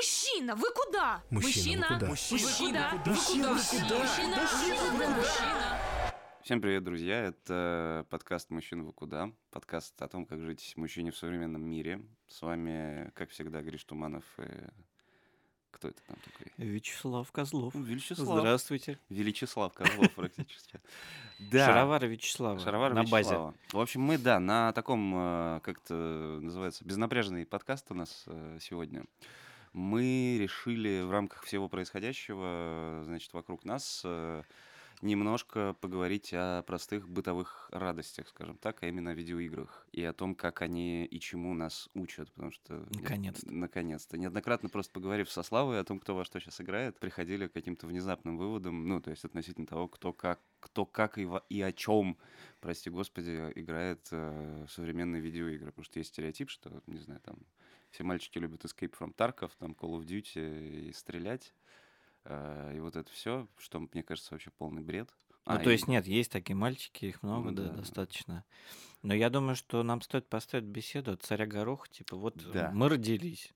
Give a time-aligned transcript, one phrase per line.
[0.00, 1.22] Мужчина, вы куда?
[1.28, 2.06] Мужчина, куда?
[2.06, 3.10] Мужчина, вы куда?
[3.10, 3.98] Мужчина, вы куда?
[3.98, 5.78] Мужчина, Мужчина, вы мужчина.
[6.42, 7.16] Всем привет, друзья!
[7.24, 12.00] Это подкаст «Мужчина вы куда?» Подкаст о том, как жить мужчине в современном мире.
[12.28, 14.48] С вами, как всегда, Гриш Туманов и...
[15.70, 16.50] Кто это там такой?
[16.56, 17.74] Вячеслав Козлов.
[17.74, 18.38] Вячеслав.
[18.38, 18.98] Здравствуйте.
[19.10, 20.80] Величеслав Козлов практически.
[21.52, 21.66] Да.
[21.66, 22.58] Шаровары Вячеслава.
[22.58, 23.36] Шаровар на базе.
[23.72, 28.58] В общем, мы, да, на таком, э, как это называется, безнапряженный подкаст у нас э,
[28.60, 29.04] сегодня.
[29.72, 34.42] Мы решили в рамках всего происходящего, значит, вокруг нас э,
[35.02, 40.34] немножко поговорить о простых бытовых радостях, скажем так, а именно о видеоиграх и о том,
[40.34, 42.84] как они и чему нас учат, потому что...
[42.90, 43.50] Наконец-то.
[43.50, 44.18] Наконец-то.
[44.18, 47.86] Неоднократно просто поговорив со Славой о том, кто во что сейчас играет, приходили к каким-то
[47.86, 51.72] внезапным выводам, ну, то есть относительно того, кто как, кто как и, во- и о
[51.72, 52.18] чем,
[52.60, 55.70] прости господи, играет э, в современные видеоигры.
[55.70, 57.38] Потому что есть стереотип, что, не знаю, там
[57.90, 61.54] все мальчики любят Escape from Tarkov, там Call of Duty и стрелять.
[62.24, 65.08] Э, И вот это все, что мне кажется вообще полный бред.
[65.46, 67.76] Ну, А, то и- есть нет, есть такие мальчики, их много, Ну да, да.
[67.78, 68.44] достаточно.
[69.02, 72.70] Но я думаю, что нам стоит поставить беседу от царя Гороха, типа, вот Да.
[72.72, 73.52] мы родились,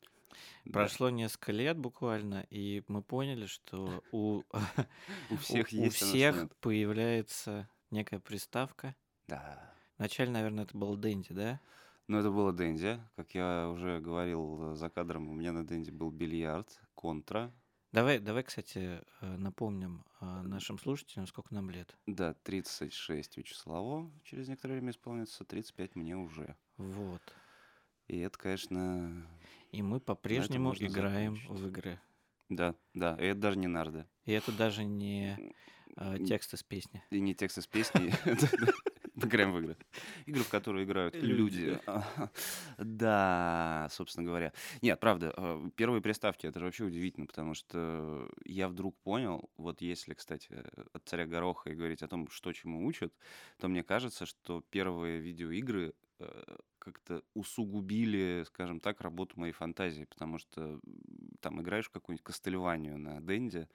[0.64, 4.42] да, прошло несколько лет буквально, и мы поняли, что у,
[5.30, 8.96] у всех у- есть, всех появляется некая приставка.
[9.28, 9.72] Да.
[9.98, 11.60] Вначале, наверное, это был Дэнди, да?
[12.06, 13.00] Ну, это было Дэнди.
[13.16, 17.52] Как я уже говорил э, за кадром, у меня на Дэнди был бильярд, контра.
[17.92, 21.96] Давай, давай, кстати, э, напомним э, нашим слушателям, сколько нам лет.
[22.06, 26.56] Да, 36 Вячеславу через некоторое время исполнится, 35 мне уже.
[26.76, 27.22] Вот.
[28.08, 29.26] И это, конечно,
[29.72, 31.62] И мы по-прежнему играем закончить.
[31.62, 32.00] в игры.
[32.50, 34.06] да, да, и это даже не нарды.
[34.26, 35.38] И это даже не
[35.96, 37.02] э, текст из песни.
[37.08, 38.12] И не текст из песни.
[39.22, 39.76] Играем в игры.
[40.26, 41.78] Игры, в которые играют Люди.
[42.78, 44.52] Да, собственно говоря.
[44.82, 49.80] Нет, правда, э, первые приставки, это же вообще удивительно, потому что я вдруг понял, вот
[49.80, 50.48] если, кстати,
[50.92, 53.14] от царя Гороха и говорить о том, что чему учат,
[53.58, 60.38] то мне кажется, что первые видеоигры э, как-то усугубили, скажем так, работу моей фантазии, потому
[60.38, 60.80] что
[61.40, 63.68] там играешь в какую-нибудь Кастельванию на Денде,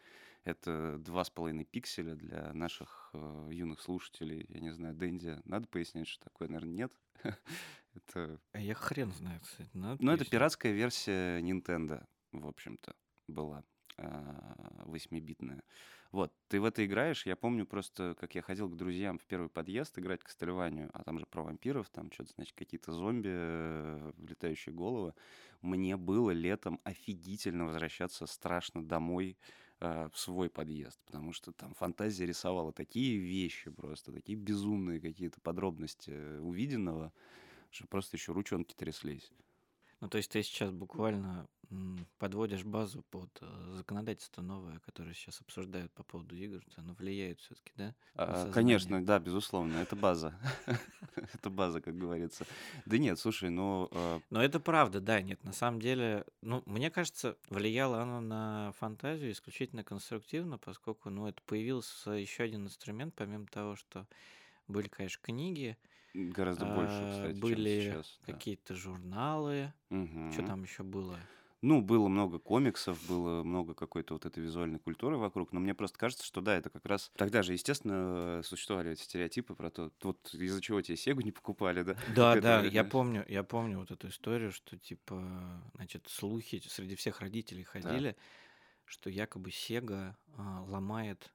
[0.50, 4.46] это два с половиной пикселя для наших э, юных слушателей.
[4.50, 5.40] Я не знаю, Дэнди.
[5.46, 6.94] Надо пояснять, что такое, наверное, нет.
[7.94, 9.70] это, А Я хрен знаю, кстати.
[9.74, 12.96] надо ну, это пиратская версия Nintendo, в общем-то,
[13.28, 13.64] была
[13.98, 15.64] а, восьмибитная.
[16.12, 19.50] Вот, ты в это играешь, я помню просто, как я ходил к друзьям в первый
[19.50, 24.74] подъезд играть Кастельванию, а там же про вампиров, там что-то, значит, какие-то зомби, э, летающие
[24.74, 25.14] головы.
[25.62, 29.38] Мне было летом офигительно возвращаться страшно домой
[29.80, 36.12] в свой подъезд, потому что там фантазия рисовала такие вещи просто, такие безумные какие-то подробности
[36.12, 37.14] э, увиденного,
[37.72, 39.32] что просто еще ручонки тряслись.
[40.02, 41.48] Ну, то есть ты сейчас буквально
[42.18, 47.72] подводишь базу под э, законодательство новое, которое сейчас обсуждают по поводу игр, оно влияет все-таки,
[47.76, 47.96] да?
[48.16, 48.52] А.
[48.52, 50.34] Конечно, да, безусловно, это база.
[51.34, 52.46] Это база, как говорится.
[52.86, 53.90] Да нет, слушай, ну...
[53.92, 58.72] э, Но это правда, да, нет, на самом деле, ну, мне кажется, влияло оно на
[58.80, 64.08] фантазию исключительно конструктивно, поскольку, ну, это появился еще один инструмент, помимо того, что
[64.68, 65.78] были, конечно, книги,
[66.14, 69.72] Гораздо больше, а, кстати, были какие-то журналы,
[70.32, 71.20] что там еще было?
[71.62, 75.98] Ну, было много комиксов, было много какой-то вот этой визуальной культуры вокруг, но мне просто
[75.98, 77.12] кажется, что да, это как раз...
[77.18, 81.84] Тогда же, естественно, существовали эти стереотипы про то, вот из-за чего тебе Сегу не покупали,
[81.84, 81.98] да?
[82.16, 85.22] Да, да, я помню, я помню вот эту историю, что типа,
[85.76, 88.16] значит, слухи среди всех родителей ходили,
[88.86, 91.32] что якобы Сега а, ломает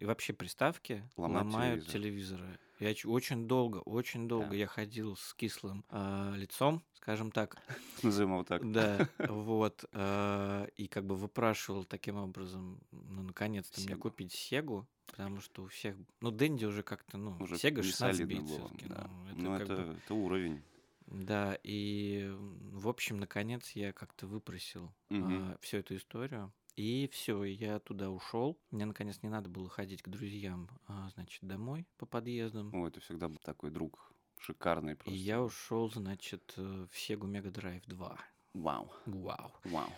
[0.00, 2.38] и вообще приставки Ломает ломают телевизор.
[2.40, 2.58] телевизоры.
[2.78, 4.54] Я очень долго, очень долго Да.
[4.56, 7.56] я ходил с кислым а, лицом, скажем так,
[8.02, 8.70] Назовем его так.
[8.70, 14.00] да, вот, а, и как бы выпрашивал таким образом, ну, наконец-то мне Сегу.
[14.00, 18.16] купить Сегу, потому что у всех, ну, Дэнди уже как-то, ну, Уже Сега не 16
[18.18, 19.08] солидно бит все-таки, да.
[19.10, 20.62] ну, это Ну, как бы- это это уровень.
[21.06, 22.28] да, и,
[22.72, 25.56] в общем, наконец я как-то выпросил Мгм.
[25.62, 26.52] всю эту историю.
[26.76, 28.58] И все, я туда ушел.
[28.70, 32.74] Мне, наконец, не надо было ходить к друзьям, а, значит, домой по подъездам.
[32.74, 35.14] О, это всегда был такой друг шикарный И просто.
[35.14, 38.18] я ушел, значит, э, в Sega Mega Drive 2.
[38.54, 39.52] Вау, Вау.
[39.64, 39.90] вау.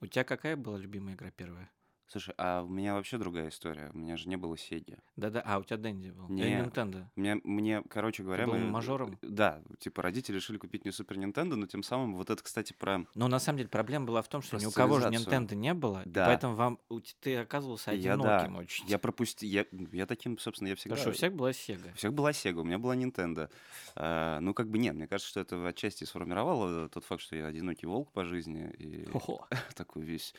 [0.00, 1.70] У тебя какая была любимая игра первая?
[2.10, 3.90] Слушай, а у меня вообще другая история.
[3.92, 4.96] У меня же не было Сеги.
[5.16, 6.26] Да-да, а, у тебя Дэнди был.
[6.30, 6.58] Не.
[6.58, 7.04] Nintendo.
[7.16, 9.18] Мне, мне, короче говоря, был мы- мажором?
[9.20, 13.04] Да, типа родители решили купить мне Супер Нинтендо, но тем самым вот это, кстати, про...
[13.14, 15.08] Но на самом деле проблема была в том, что ни у кого же.
[15.08, 16.26] Nintendo не было, Да.
[16.26, 16.78] поэтому вам
[17.20, 18.86] ты оказывался Я, одиноким да, очень.
[18.88, 19.48] Я пропустил...
[19.50, 20.96] Я, я таким, собственно, я всегда...
[20.96, 21.92] Что у всех была Sega.
[21.92, 23.50] У всех была Sega, у меня была Nintendo.
[23.96, 27.46] А, ну, как бы нет, мне кажется, что это отчасти сформировало тот факт, что я
[27.46, 29.46] одинокий волк по жизни и Хо-хо.
[29.76, 30.34] такой весь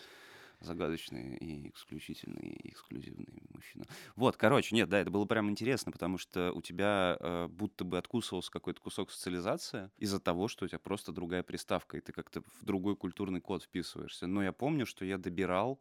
[0.60, 3.86] загадочный и исключительный, и эксклюзивный мужчина.
[4.16, 7.98] Вот, короче, нет, да, это было прям интересно, потому что у тебя э, будто бы
[7.98, 12.42] откусывался какой-то кусок социализации из-за того, что у тебя просто другая приставка, и ты как-то
[12.42, 14.28] в другой культурный код вписываешься.
[14.28, 15.80] Но я помню, что я добирал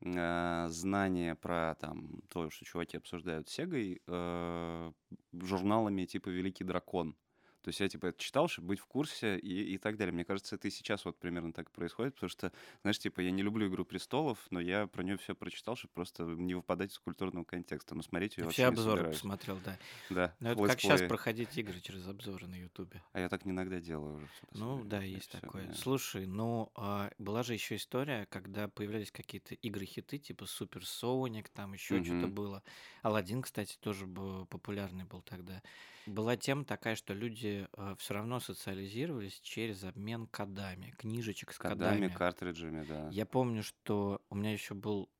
[0.00, 4.92] э, знания про там то, что чуваки обсуждают с Сегой, э,
[5.32, 7.16] журналами типа «Великий дракон».
[7.62, 10.12] То есть я типа это читал, чтобы быть в курсе и, и так далее.
[10.12, 12.52] Мне кажется, это и сейчас вот примерно так происходит, потому что,
[12.82, 16.24] знаешь, типа я не люблю «Игру престолов», но я про нее все прочитал, чтобы просто
[16.24, 17.94] не выпадать из культурного контекста.
[17.94, 19.22] Но смотреть ее Все вообще обзоры собираюсь.
[19.22, 19.78] посмотрел, да.
[20.10, 23.04] Да, Ну, это как сейчас проходить игры через обзоры на Ютубе.
[23.12, 24.30] А я так не иногда делаю уже.
[24.52, 25.70] Ну, да, есть всё, такое.
[25.70, 25.74] да.
[25.74, 31.72] Слушай, ну, а, была же еще история, когда появлялись какие-то игры-хиты, типа Супер Соник, там
[31.72, 32.34] еще что-то Мгм.
[32.34, 32.64] было.
[33.02, 35.62] Алладин, кстати, тоже был популярный был тогда.
[36.06, 37.68] Была тема такая, что люди
[37.98, 42.08] все равно социализировались через обмен кодами, книжечек с Кодами, кодами.
[42.08, 43.10] картриджами, да.
[43.10, 45.10] Я помню, что у меня еще был,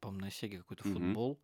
[0.00, 0.92] по-моему, на Сеге какой-то Мгм.
[0.94, 1.40] футбол,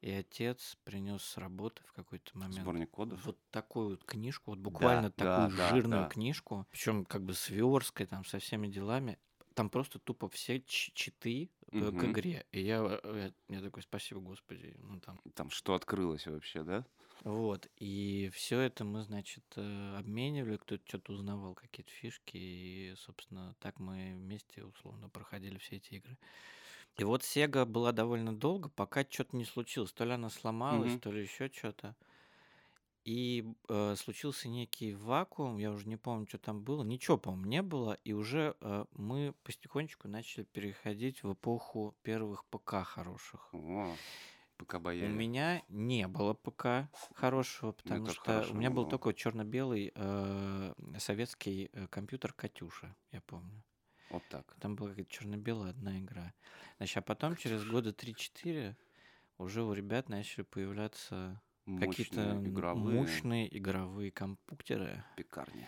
[0.00, 3.24] и отец принес с работы в какой-то момент Сборник кодов.
[3.24, 6.08] вот такую вот книжку, вот буквально да, такую да, жирную да.
[6.08, 9.18] книжку, причем как бы с версткой, там, со всеми делами.
[9.54, 12.46] Там просто тупо все читы э, к игре.
[12.52, 14.74] И я, э, я, я такой, спасибо, Господи.
[14.78, 15.20] Ну, там.
[15.34, 16.86] Там что открылось вообще, да?
[17.24, 17.68] Вот.
[17.76, 22.36] И все это мы, значит, э, обменивали, кто-то что-то узнавал, какие-то фишки.
[22.36, 26.16] И, собственно, так мы вместе, условно, проходили все эти игры.
[26.98, 29.92] И вот Sega была довольно долго, пока что-то не случилось.
[29.92, 31.00] То ли она сломалась, Мгм.
[31.00, 31.94] то ли еще что-то.
[33.04, 36.82] И э, случился некий вакуум, я уже не помню, что там было.
[36.84, 37.94] Ничего, по-моему, не было.
[38.04, 43.48] И уже э, мы потихонечку начали переходить в эпоху первых ПК хороших.
[44.60, 48.90] О, пока У меня не было ПК хорошего, потому тоже что у меня был было.
[48.90, 53.62] только черно-белый э, советский э, компьютер Катюша, я помню.
[54.10, 54.56] Вот так.
[54.60, 56.34] Там была какая-то черно-белая одна игра.
[56.78, 58.76] Значит, а потом через года 3-4
[59.38, 61.40] уже у ребят начали появляться
[61.78, 65.04] какие-то игровые мощные игровые компьютеры.
[65.16, 65.66] пекарни.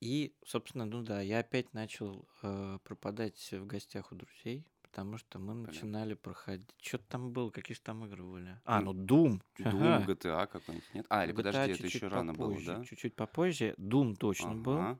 [0.00, 5.38] И, собственно, ну да, я опять начал э, пропадать в гостях у друзей, потому что
[5.38, 6.74] мы начинали проходить.
[6.80, 8.58] Что-то там было, какие же там игры были?
[8.64, 9.42] А, ну Doom.
[9.58, 10.04] Doom, Ага.
[10.06, 11.06] GTA какой-нибудь, нет?
[11.10, 12.84] А, или GTA подожди, это чуть-чуть еще рано было, попозже, да?
[12.84, 13.74] Чуть-чуть попозже.
[13.76, 14.78] Doom точно был.
[14.78, 14.98] Ага.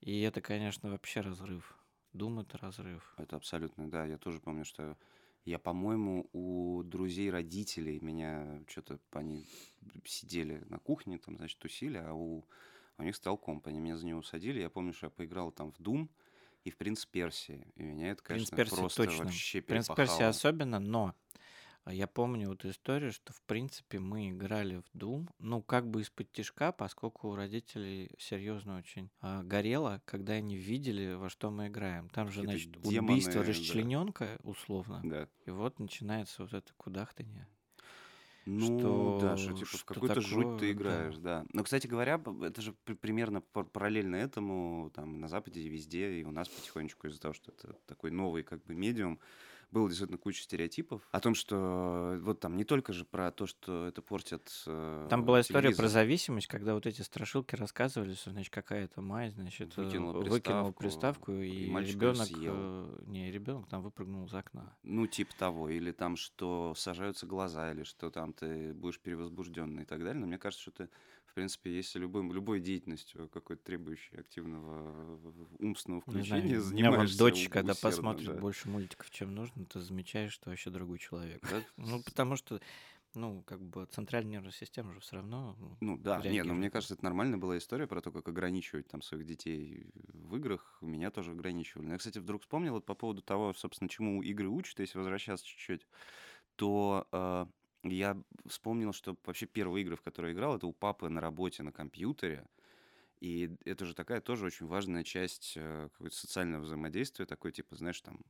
[0.00, 1.76] И это, конечно, вообще разрыв.
[2.14, 3.14] Doom это разрыв.
[3.18, 4.06] Это абсолютно, да.
[4.06, 4.96] Я тоже помню, что
[5.44, 9.44] я, по-моему, у друзей родителей меня что-то они
[10.06, 12.46] сидели на кухне, там, значит, тусили, а у,
[12.96, 13.66] у них стоял комп.
[13.66, 14.60] Они меня за него усадили.
[14.60, 16.08] Я помню, что я поиграл там в Doom
[16.64, 17.66] и в Принц Персии.
[17.76, 19.24] И меня это, Принц конечно, Персии просто точно.
[19.24, 20.28] вообще Принц Персия перепахало.
[20.28, 21.14] особенно, но
[21.84, 26.00] а, я помню вот историю, что в принципе мы играли в Doom, ну как бы
[26.00, 31.68] из-под тяжка, поскольку у родителей серьезно очень а, горело, когда они видели, во что мы
[31.68, 32.08] играем.
[32.08, 33.48] Там же, значит, демоны, убийство да.
[33.48, 35.02] расчлененка, условно.
[35.04, 35.28] Да.
[35.44, 37.46] И вот начинается вот это кудахтанье.
[38.46, 40.72] Ну, да, что Что- типа в что какую-то жуть такое, ты да.
[40.72, 41.44] играешь, да.
[41.52, 46.20] Но, кстати говоря, это же при- примерно пар- параллельно этому там на Западе и везде,
[46.20, 49.18] и у нас потихонечку из-за того, что это такой новый как бы медиум,
[49.74, 53.86] было действительно куча стереотипов о том, что вот там не только же про то, что
[53.88, 55.88] это портит э, Там была история про телевизор.
[55.88, 60.72] зависимость, когда вот эти страшилки рассказывали, что, значит, какая-то мать, значит, э, Выкинула выкинула приставку,
[60.80, 62.86] приставку, и и ребенок, съел.
[63.06, 64.76] не, ребенок там выпрыгнул из окна.
[64.84, 65.68] Ну, типа того.
[65.68, 70.20] Или там, что сажаются глаза, или что там ты будешь перевозбужденный и так далее.
[70.20, 70.88] Но мне кажется, что ты,
[71.34, 75.18] в принципе, если любым, любой деятельностью какой-то требующей активного
[75.58, 78.34] э, умственного Не знаю, включения у меня занимаешься дочь, когда усердно, посмотрит да.
[78.34, 81.42] больше мультиков, чем нужно, ты замечаешь, что вообще другой человек.
[81.50, 81.60] Да?
[81.76, 82.60] Ну, потому что,
[83.14, 86.58] ну, как бы центральная нервная система же все равно ну, Ну да, не, но реагирует.
[86.58, 90.78] мне кажется, это нормальная была история про то, как ограничивать там своих детей в играх.
[90.82, 91.86] Меня тоже ограничивали.
[91.86, 95.44] Но я, кстати, вдруг вспомнил вот по поводу того, собственно, чему игры учат, если возвращаться
[95.44, 95.84] чуть-чуть,
[96.54, 97.46] то э,
[97.84, 101.62] я вспомнил, что вообще первые игры, в которые я играл, это у папы на работе
[101.62, 102.46] на компьютере.
[103.20, 108.00] И это же такая тоже очень важная часть э, какого-то социального взаимодействия, такой типа, знаешь,
[108.00, 108.20] там,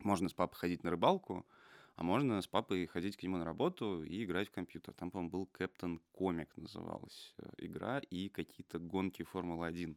[0.00, 1.46] можно с папой ходить на рыбалку,
[1.94, 4.94] а можно с папой ходить к нему на работу и играть в компьютер.
[4.94, 9.96] Там, по-моему, был Captain Comic называлась э, игра и какие-то гонки Формулы-1.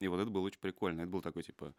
[0.00, 1.02] И вот это было очень прикольно.
[1.02, 1.74] Это был такой, типа,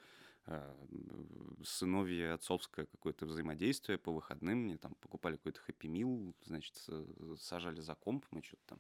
[1.64, 4.60] сыновье отцовское какое-то взаимодействие по выходным.
[4.60, 8.80] Мне там покупали какой-то хэппи мил, значит, с- сажали за комп, мы что-то там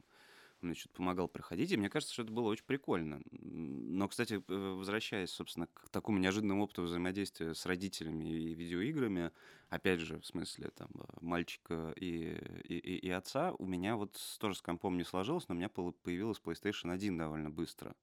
[0.61, 3.21] мне что-то помогал проходить, и мне кажется, что это было очень прикольно.
[3.31, 9.31] Но, кстати, э, возвращаясь, собственно, к такому неожиданному опыту взаимодействия с родителями и видеоиграми,
[9.69, 14.55] опять же, в смысле там э, мальчика и, и, и- отца, у меня вот тоже
[14.55, 17.95] с компом не сложилось, но у меня появилась PlayStation 1 довольно быстро.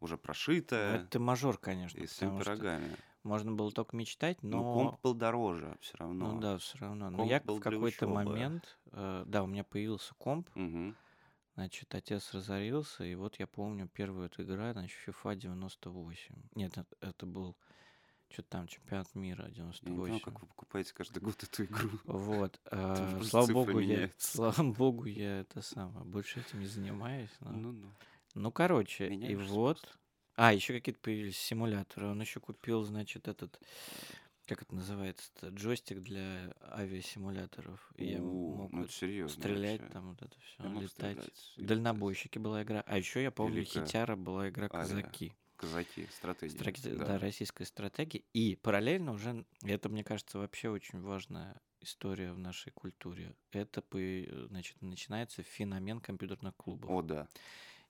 [0.00, 2.96] Уже Ну, прошитая Это мажор, конечно, и с что пирогами.
[3.24, 4.72] можно было только мечтать, Но но...
[4.72, 6.34] комп был дороже все равно.
[6.34, 7.10] Ну да, все равно.
[7.10, 10.96] Но Комп я в какой-то момент, э, да, у меня появился комп, Мгм.
[11.54, 16.36] значит, отец разорился, и вот я помню первую эту игра, значит, FIFA 98.
[16.54, 17.56] Нет, это, это был
[18.30, 20.20] что-то там чемпионат мира Я не 98.
[20.20, 21.90] как вы покупаете каждый год эту игру.
[22.04, 27.30] Вот, э, слава богу, я, слава богу, я это самое, больше этим не занимаюсь.
[27.40, 27.90] но- Ну-ну.
[28.38, 29.80] Ну, короче, и Меняешься вот.
[29.80, 29.98] просто.
[30.36, 32.06] А, еще какие-то появились симуляторы.
[32.06, 33.60] Он еще купил, значит, этот,
[34.46, 37.90] как это называется, джойстик для авиасимуляторов.
[37.96, 39.92] И я мог ну вот стрелять вообще.
[39.92, 40.90] там, вот это все, Я летать.
[40.90, 42.84] стрелять и Дальнобойщики была игра.
[42.86, 43.84] А еще я помню, Великая.
[43.84, 45.02] Хитяра была игра Авиа.
[45.02, 45.34] Казаки.
[45.56, 46.56] Казаки, стратегия.
[46.56, 47.04] Страки- да.
[47.04, 47.18] да.
[47.18, 48.22] российская стратегия.
[48.32, 53.34] И параллельно уже, и это, мне кажется, вообще очень важная история в нашей культуре.
[53.50, 53.82] Это,
[54.48, 56.88] значит, начинается феномен компьютерных клубов.
[56.88, 57.26] О, да.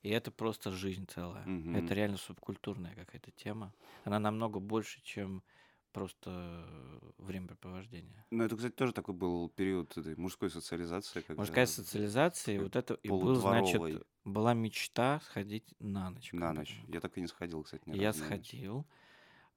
[0.01, 1.45] И это просто жизнь целая.
[1.45, 1.75] Мгм.
[1.75, 3.73] Это реально субкультурная какая-то тема.
[4.05, 5.43] Она намного больше, чем
[5.91, 8.25] просто времяпрепровождение.
[8.31, 11.21] Ну, это, кстати, тоже такой был период этой мужской социализации.
[11.21, 13.81] Когда Мужская социализация, вот это и был, значит,
[14.23, 16.29] была мечта сходить на ночь.
[16.33, 16.79] На ночь.
[16.87, 18.55] Я так и не сходил, кстати, ни Я на ночь.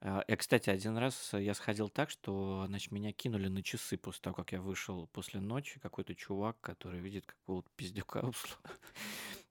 [0.03, 0.19] Сходил.
[0.19, 4.21] А, Я, кстати, один раз я сходил так, что, значит, меня кинули на часы после
[4.21, 5.79] того, как я вышел после ночи.
[5.79, 8.31] Какой-то чувак, который видит какого-то пиздюка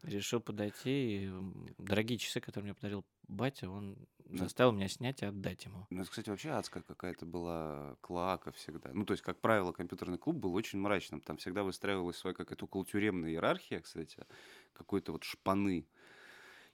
[0.03, 1.25] решил подойти.
[1.27, 1.33] И
[1.79, 5.87] дорогие часы, которые мне подарил батя, он Ну, заставил меня снять и отдать ему.
[5.91, 8.91] Ну, это, кстати, вообще адская какая-то была клоака всегда.
[8.93, 11.21] Ну, то есть, как правило, компьютерный клуб был очень мрачным.
[11.21, 14.25] Там всегда выстраивалась своя какая-то околотюремная иерархия, кстати,
[14.73, 15.87] какой-то вот шпаны.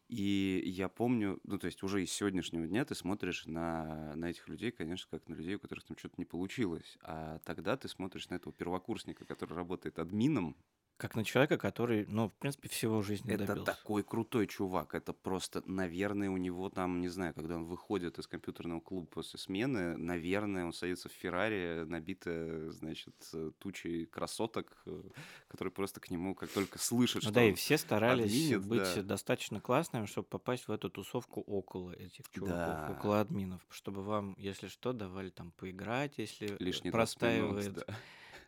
[0.09, 4.49] И я помню, ну, то есть уже из сегодняшнего дня ты смотришь на, на этих
[4.49, 6.97] людей, конечно, как на людей, у которых там что-то не получилось.
[7.03, 10.57] А тогда ты смотришь на этого первокурсника, который работает админом,
[10.99, 13.73] Как на человека, который, ну, в принципе, всего жизни Это добился.
[13.73, 14.97] такой крутой чувак.
[14.97, 19.38] Это просто, наверное, у него там, не знаю, когда он выходит из компьютерного клуба после
[19.38, 25.02] смены, наверное, он садится в Феррари, набитая, значит, э, тучей красоток, э,
[25.47, 28.95] которые просто к нему, как только слышат, Ну что да, и все старались админит, быть
[28.97, 29.02] да.
[29.02, 32.97] достаточно классными, чтобы попасть в эту тусовку около этих чуваков, Да.
[32.99, 37.95] около админов, чтобы вам, если что, давали там поиграть, если лишний 20 минут, простаивает да.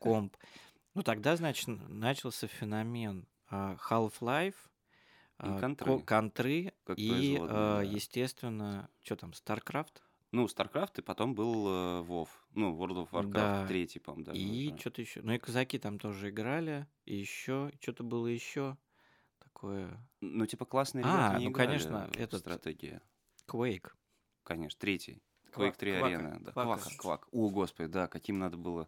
[0.00, 0.36] комп.
[0.94, 4.54] Ну тогда, значит, начался феномен а, Half-Life,
[5.38, 5.98] а, контры.
[5.98, 7.82] ко- контры и, а, да.
[7.82, 10.02] естественно, что там, StarCraft?
[10.32, 12.28] Ну, StarCraft, и потом был э, WoW.
[12.54, 13.66] Ну, World of Warcraft Да.
[13.66, 15.22] третий, по-моему, даже и что-то еще.
[15.22, 18.76] Ну и казаки там тоже играли, и еще, что-то было еще
[19.40, 19.90] такое.
[20.20, 23.02] Ну, типа, классные А, ребята не ну, играли конечно, в этот- стратегия.
[23.48, 23.90] Quake.
[24.44, 25.20] Конечно, третий.
[25.52, 26.38] Quake 3 Квака, Арена.
[26.40, 26.52] Да.
[26.52, 27.28] Квака, Квак.
[27.32, 28.86] О, господи, да, каким надо было...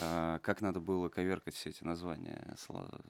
[0.00, 2.56] а, как надо было коверкать все эти названия.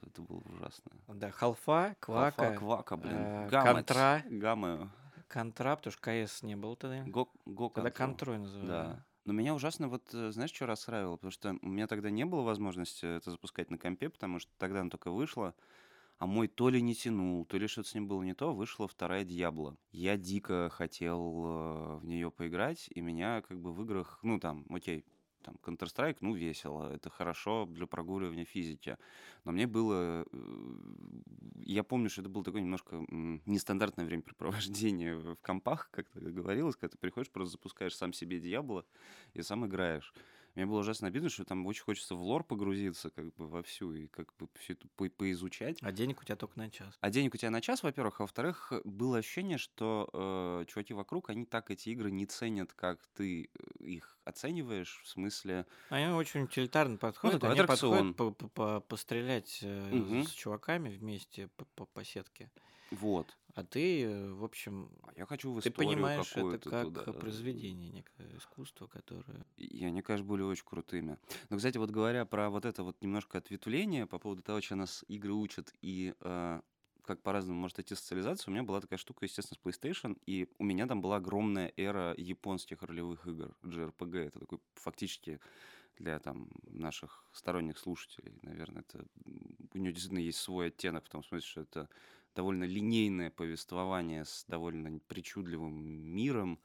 [0.05, 0.91] Это было ужасно.
[1.07, 3.13] Да, Халфа, Квака, Алфа, Квака, блин.
[3.15, 4.23] э, Гамма, Контра.
[4.29, 4.91] Гамма.
[5.27, 7.03] Контра, потому что КС не было тогда.
[7.05, 7.91] Го, го Когда.
[7.91, 8.67] Контрой называли.
[8.67, 9.05] Да.
[9.23, 11.15] Но меня ужасно, вот, э, знаешь, что расстраивало?
[11.15, 14.81] Потому что у меня тогда не было возможности это запускать на компе, потому что тогда
[14.81, 15.53] она только вышла,
[16.17, 18.87] а мой то ли не тянул, то ли что-то с ним было не то, вышла
[18.87, 19.77] вторая Дьябло.
[19.91, 24.65] Я дико хотел э, в нее поиграть, и меня как бы в играх, ну там,
[24.69, 25.05] окей,
[25.41, 28.97] там Counter-Strike, ну весело, это хорошо для прогуливания физики.
[29.45, 30.25] Но мне было...
[30.31, 30.75] э,
[31.65, 33.05] Я помню, что это было такое немножко
[33.45, 38.85] нестандартное времяпрепровождение в компах, как говорилось, когда ты приходишь, просто запускаешь сам себе Диабло
[39.33, 40.13] и сам играешь.
[40.55, 44.07] Мне было ужасно обидно, что там очень хочется в лор погрузиться как бы вовсю и
[44.07, 45.77] как бы все это по- поизучать.
[45.81, 46.93] А денег у тебя только на час.
[46.99, 51.29] А денег у тебя на час, во-первых, а во-вторых, было ощущение, что э, чуваки вокруг,
[51.29, 55.65] они так эти игры не ценят, как ты э, их оцениваешь, в смысле...
[55.89, 57.39] Они очень утилитарно подходят.
[57.41, 58.13] такой они аттракцион.
[58.13, 60.25] подходят по- по- по- пострелять Мгм.
[60.25, 62.51] с чуваками вместе по, по, по сетке.
[62.91, 63.37] Вот.
[63.53, 67.03] А ты, э, в общем, А я хочу в ты понимаешь это как туда.
[67.05, 69.45] э, произведение, некое искусство, которое...
[69.57, 71.17] И они, конечно, были очень крутыми.
[71.49, 75.03] Но, кстати, вот говоря про вот это вот немножко ответвление по поводу того, что нас
[75.07, 76.61] игры учат и э,
[77.03, 80.63] как по-разному может идти социализация, у меня была такая штука, естественно, с PlayStation, и у
[80.63, 84.17] меня там была огромная эра японских ролевых игр, JRPG.
[84.17, 85.39] Это такой фактически
[85.97, 89.05] для там наших сторонних слушателей, наверное, это
[89.73, 91.89] у него действительно есть свой оттенок в том смысле, что это
[92.35, 96.59] довольно линейное повествование с довольно причудливым миром,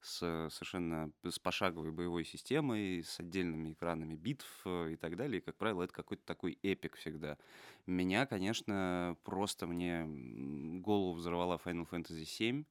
[0.00, 5.38] с совершенно с пошаговой боевой системой, с отдельными экранами битв э, и так далее.
[5.38, 7.38] И, как правило, это какой-то такой эпик всегда.
[7.86, 10.04] Меня, конечно, просто мне
[10.80, 12.66] голову взорвала Final Fantasy VII,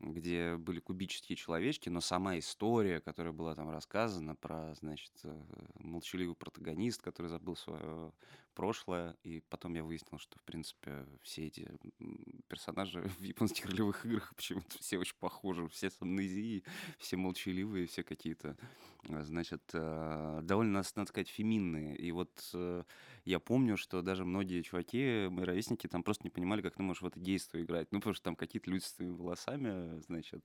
[0.00, 5.42] где были кубические человечки, но сама история, которая была там рассказана про, значит, э,
[5.80, 8.12] молчаливый протагонист, который забыл свое
[8.58, 11.70] прошлое, и потом я выяснил, что, в принципе, все эти
[12.48, 16.64] персонажи в японских ролевых играх почему-то все очень похожи, все с амнезией,
[16.98, 18.56] все молчаливые, все какие-то,
[19.08, 21.96] э, значит, э, довольно, надо сказать, феминные.
[21.96, 22.82] И вот э,
[23.24, 27.02] я помню, что даже многие чуваки, мои ровесники, там просто не понимали, как ты можешь
[27.02, 27.92] в это действо играть.
[27.92, 30.44] Ну, потому что там какие-то люди с твоими волосами, значит,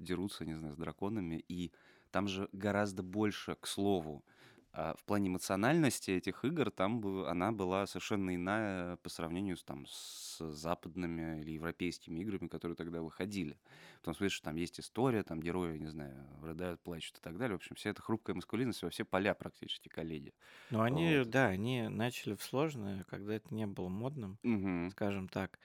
[0.00, 1.44] дерутся, не знаю, с драконами.
[1.48, 1.70] И
[2.10, 4.24] там же гораздо больше, к слову,
[4.72, 9.64] а, в плане эмоциональности этих игр там бы- она была совершенно иная по сравнению с,
[9.64, 13.58] там, с западными или европейскими играми, которые тогда выходили.
[14.00, 17.36] В том смысле, что там есть история, там герои, не знаю, рыдают, плачут и так
[17.38, 17.54] далее.
[17.56, 20.34] В общем, вся эта хрупкая маскулинность во все поля практически коллеги.
[20.70, 21.26] Но они, Вот.
[21.26, 24.90] да, они начали в сложное, когда это не было модным, Мгм.
[24.90, 25.60] скажем так.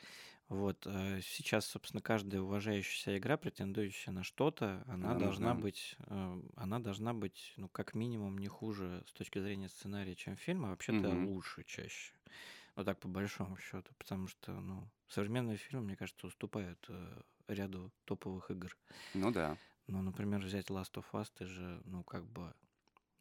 [0.50, 6.42] Вот э, сейчас, собственно, каждая уважающаяся игра, претендующая на что-то, она Она должна быть, э,
[6.56, 10.70] она должна быть, ну, как минимум, не хуже с точки зрения сценария, чем фильм, а
[10.70, 11.26] вообще-то Мгм.
[11.26, 12.14] лучше чаще.
[12.76, 17.92] Вот так по большому счету, потому что, ну, современные фильмы, мне кажется, уступают э, ряду
[18.06, 18.78] топовых игр.
[19.14, 19.58] Ну да.
[19.88, 22.54] Ну, например, взять Last of Us, ты же, ну, как бы...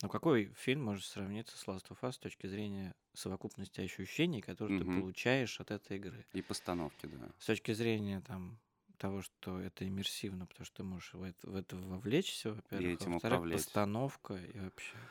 [0.03, 4.75] Ну, какой фильм может сравниться с Last of Us с точки зрения совокупности ощущений, которые
[4.75, 4.85] ты Мгм.
[4.85, 6.27] получаешь от этой игры?
[6.33, 7.33] И постановки, да.
[7.39, 8.61] С точки зрения, там,
[8.99, 13.13] того, что это иммерсивно, потому что ты можешь в это, в это вовлечься, во-первых, этим
[13.13, 13.69] а во-вторых, управлять.
[13.69, 15.09] постановка и вообще...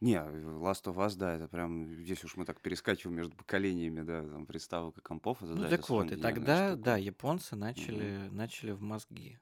[0.00, 4.22] Не, Last of Us, да, это прям, здесь уж мы так перескакиваем между поколениями, да,
[4.22, 6.76] там, приставок и компов, это, Ну, да, это так вот, и тогда, штука.
[6.76, 9.38] да, японцы начали, начали в мозги,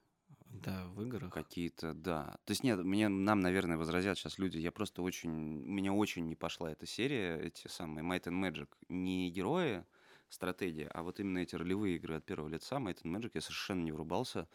[0.62, 1.32] да, в играх.
[1.32, 2.38] Какие-то, да.
[2.44, 6.36] То есть нет, мне, нам, наверное, возразят сейчас люди, я просто очень, меня очень не
[6.36, 9.84] пошла эта серия, эти самые Might and Magic, не герои,
[10.28, 13.82] стратегия, а вот именно эти ролевые игры от первого лица, Might and Magic, я совершенно
[13.82, 14.48] не врубался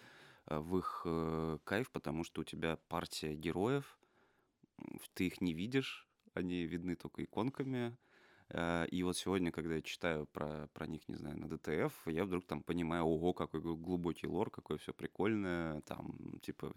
[0.48, 3.98] э, в их э, кайф, потому что у тебя партия героев,
[5.14, 7.98] ты их не видишь, они видны только иконками,
[8.92, 12.46] И вот сегодня, когда я читаю про, про них, не знаю, на ДТФ, я вдруг
[12.46, 16.74] там понимаю, ого, какой гл- глубокий лор, какое все прикольное, там, типа,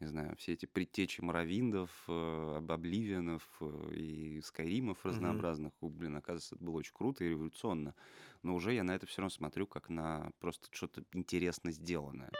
[0.00, 6.16] не знаю, все эти предтечи Моровиндов, э, об- Обливианов э, и Скайримов разнообразных, У, блин,
[6.16, 7.94] оказывается, это было очень круто и революционно.
[8.42, 12.30] Но уже я на это все равно смотрю как на просто что-то интересно сделанное.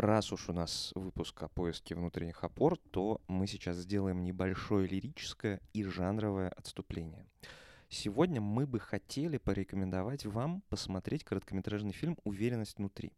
[0.00, 5.60] Раз уж у нас выпуск о поиске внутренних опор, то мы сейчас сделаем небольшое лирическое
[5.74, 7.26] и жанровое отступление.
[7.90, 13.12] Сегодня мы бы хотели порекомендовать вам посмотреть короткометражный фильм «Уверенность внутри».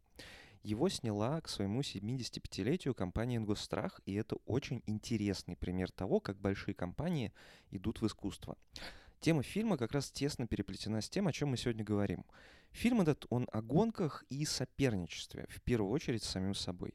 [0.61, 6.75] Его сняла к своему 75-летию компания «Ингосстрах», и это очень интересный пример того, как большие
[6.75, 7.31] компании
[7.71, 8.57] идут в искусство.
[9.23, 12.25] Тема фильма как раз тесно переплетена с тем, о чем мы сегодня говорим.
[12.71, 16.93] Фильм этот, он о гонках и соперничестве, в первую очередь с самим собой.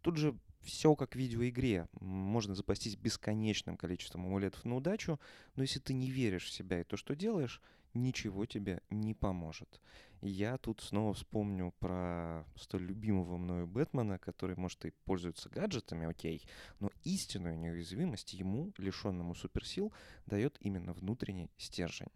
[0.00, 1.86] Тут же все как в видеоигре.
[2.00, 5.20] Можно запастись бесконечным количеством амулетов на удачу,
[5.56, 7.60] но если ты не веришь в себя и то, что делаешь,
[7.92, 9.82] ничего тебе не поможет.
[10.20, 16.44] Я тут снова вспомню про столь любимого мною Бэтмена, который, может, и пользуется гаджетами, окей,
[16.80, 19.92] но истинную неуязвимость ему, лишенному суперсил,
[20.26, 22.08] дает именно внутренний стержень.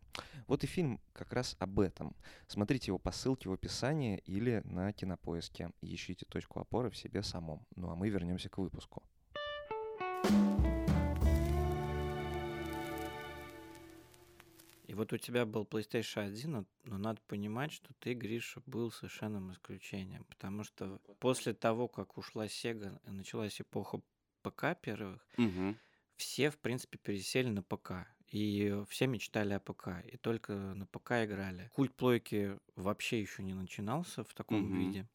[0.48, 2.16] Вот и фильм как раз об этом.
[2.48, 5.70] Смотрите его по ссылке в описании или на кинопоиске.
[5.80, 7.64] Ищите точку опоры в себе самом.
[7.76, 9.02] Ну а мы вернемся к выпуску.
[14.92, 18.90] И вот у тебя был PlayStation 1, но, но надо понимать, что ты, Гриша, был
[18.90, 20.24] совершенным исключением.
[20.24, 24.02] Потому что после того, как ушла Sega, и началась эпоха
[24.42, 25.74] ПК первых, Мгм.
[26.18, 28.06] все, в принципе, пересели на ПК.
[28.28, 30.04] И все мечтали о ПК.
[30.04, 31.70] И только на ПК играли.
[31.72, 34.78] Культ плойки вообще еще не начинался в таком Мгм.
[34.78, 35.08] виде.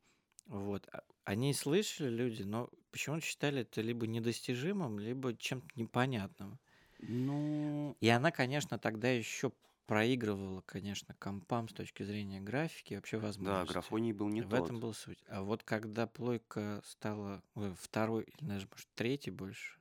[0.48, 0.90] Вот.
[0.92, 6.58] А- Они слышали люди, но почему-то считали это либо недостижимым, либо чем-то непонятным.
[7.00, 9.52] Ну, И она, конечно, тогда еще
[9.88, 13.66] проигрывала, конечно, компам с точки зрения графики вообще да, возможностей.
[13.66, 14.76] графоний был не В тот.
[14.76, 15.24] этом был суть.
[15.28, 19.80] А вот когда плойка стала ой, второй, или даже, может, третий больше,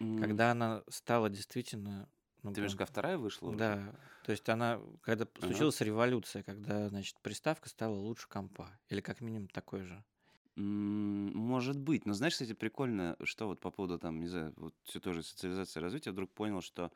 [0.00, 2.08] М, когда она стала действительно...
[2.42, 3.76] ну, Ты имеешь, прям- когда вторая вышла уже?
[3.76, 5.66] Да, то есть она, когда Ага.
[5.66, 10.04] случилась революция, когда, значит, приставка стала лучше компа, или как минимум такой же.
[10.56, 12.06] Может быть.
[12.06, 15.80] Но знаешь, кстати, прикольно, что вот по поводу там, не знаю, вот все тоже социализации
[15.80, 16.92] и развития, вдруг понял, что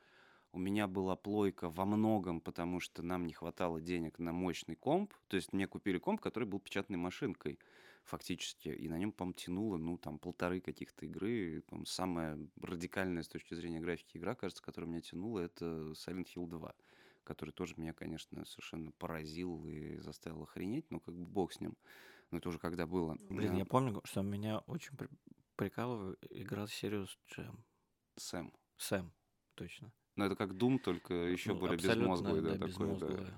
[0.55, 5.13] У меня была плойка во многом, потому что нам не хватало денег на мощный комп.
[5.27, 7.59] То есть мне купили комп, который был печатной машинкой
[8.05, 8.69] фактически.
[8.69, 11.63] И на нем, по-моему, тянуло, ну, там, полторы каких-то игры.
[11.67, 16.47] По-моему, самая радикальная с точки зрения графики игра, кажется, которая меня тянула, это Silent Hill
[16.47, 16.73] 2
[17.25, 21.75] который тоже меня, конечно, совершенно поразил и заставил охренеть, но как бы бог с ним.
[22.31, 23.17] Но это уже когда было.
[23.31, 23.59] Блин, Да.
[23.59, 25.09] я помню, что меня очень при-
[25.57, 27.65] прикалывал, играл Сириус Джем.
[28.17, 28.53] Сэм.
[28.77, 29.11] Сэм,
[29.55, 29.91] точно.
[30.17, 33.35] Ну, это как Doom, только еще Ну, более безмозглый, да, да, такой, да.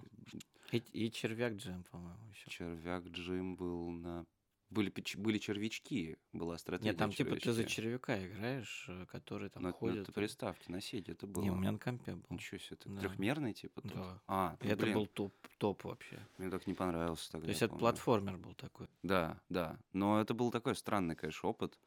[0.73, 2.51] И, и Червяк Джем, по-моему, еще.
[2.51, 4.27] Червяк Джим был на...
[4.69, 7.75] Были, были червячки, была стратегия Нет, там типа ты за червячки.
[7.77, 10.03] червяка играешь, э, который там Но это, ходит.
[10.03, 11.43] это приставки на сети, это было.
[11.45, 12.25] Не, у меня на компе был.
[12.31, 13.01] Ничего себе, это Да.
[13.01, 13.81] трехмерный типа?
[13.83, 13.93] тут?
[13.95, 14.23] Да.
[14.27, 16.19] А, ну, это блин, был топ, топ вообще.
[16.39, 17.45] мне так не понравился тогда.
[17.45, 18.89] То есть это платформер был такой.
[19.05, 19.79] Да, да.
[19.93, 21.79] Но это был такой странный, конечно, опыт.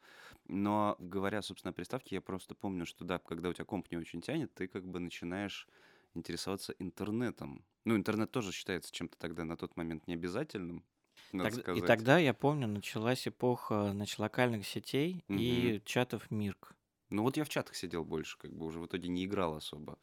[0.48, 3.98] Но говоря, собственно, о приставке, я просто помню, что да, когда у тебя комп не
[3.98, 5.68] очень тянет, ты как бы начинаешь
[6.14, 7.64] интересоваться интернетом.
[7.84, 10.84] Ну, интернет тоже считается чем-то тогда на тот момент необязательным,
[11.32, 11.82] надо Тогда- сказать.
[11.82, 16.74] и тогда, я помню, началась эпоха значит, локальных сетей и чатов Мирк.
[17.10, 19.98] Ну вот я в чатах сидел больше, как бы уже в итоге не играл особо.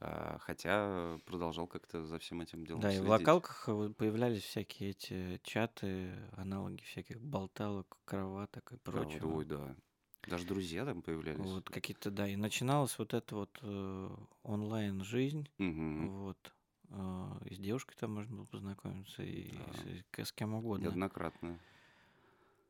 [0.00, 3.10] А, хотя продолжал как-то за всем этим делом Да, и в следить.
[3.10, 9.36] локалках э, появлялись всякие эти чаты, аналоги всяких болталок, кроваток и прочего.
[9.36, 9.76] ой, да.
[10.26, 11.40] Даже друзья там появлялись.
[11.40, 14.08] Вот какие-то, да, и начиналась вот эта вот э,
[14.42, 16.10] онлайн-жизнь, Мгм.
[16.10, 16.54] вот.
[16.90, 19.72] Э, и с девушкой там можно было познакомиться, и Да.
[19.74, 20.84] с, и с кем угодно.
[20.84, 21.58] Неоднократно.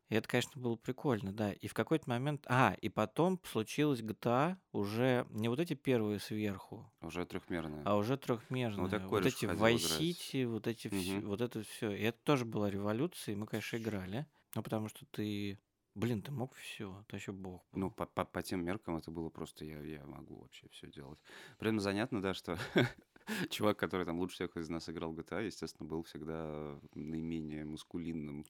[0.09, 1.53] И это, конечно, было прикольно, да.
[1.53, 2.47] И в какой-то момент...
[2.49, 7.83] А, и потом случилась GTA уже не вот эти первые сверху, Уже трехмерная.
[7.85, 8.89] а уже трехмерные.
[8.89, 9.99] как вот кореш эти Vice.
[10.01, 11.29] City, вот эти все, Мгм.
[11.29, 11.91] вот это все.
[11.93, 14.27] И это тоже была революция, и мы, конечно, играли.
[14.55, 15.59] Ну, потому что ты...
[15.95, 17.65] Блин, ты мог все, ты еще бог.
[17.73, 17.79] был.
[17.81, 21.19] Ну, по, по, по тем меркам это было просто я, я могу вообще все делать.
[21.59, 22.57] При этом занятно, да, что
[23.51, 28.45] чувак, который там лучше всех из нас играл в GTA, естественно, был всегда наименее мускулинным.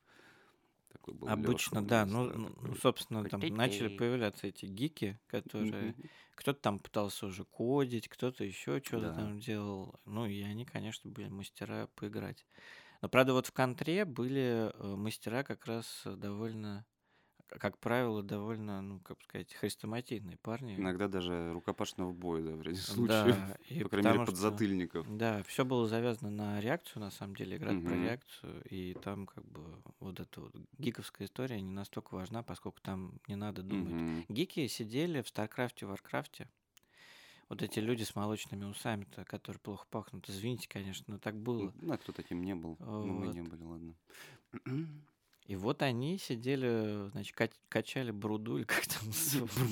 [0.92, 2.06] Такой был Обычно, Лёша да.
[2.06, 2.76] Ну, да, ну, такой.
[2.76, 5.94] собственно, там начали появляться эти гики, которые...
[6.34, 9.14] Кто-то там пытался уже кодить, кто-то еще что-то Да.
[9.14, 10.00] там делал.
[10.04, 12.46] Ну, и они, конечно, были мастера поиграть.
[13.02, 16.86] Но, правда, вот в контре были э, мастера как раз довольно,
[17.48, 20.76] как правило, довольно, ну, как бы сказать, хрестоматийные парни.
[20.76, 23.36] Иногда даже рукопашного боя, да, в ряде случаев.
[23.36, 25.16] Да, и По крайней мере, потому что- подзатыльников.
[25.16, 29.44] Да, все было завязано на реакцию, на самом деле, играть про реакцию, и там как
[29.46, 29.62] бы
[30.00, 34.26] вот эта вот гиковская история не настолько важна, поскольку там не надо думать.
[34.28, 36.48] Гики сидели в Старкрафте, Варкрафте.
[37.48, 40.28] Вот эти люди с молочными усами-то, которые плохо пахнут.
[40.28, 41.72] Извините, конечно, но так было.
[41.80, 42.76] Ну, а кто таким не был?
[42.78, 43.34] Ну, мы Вот.
[43.34, 43.94] не были, ладно.
[45.48, 49.08] И вот они сидели, значит, кач- качали бруду, или как там.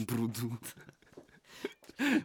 [0.09, 0.59] Бруду.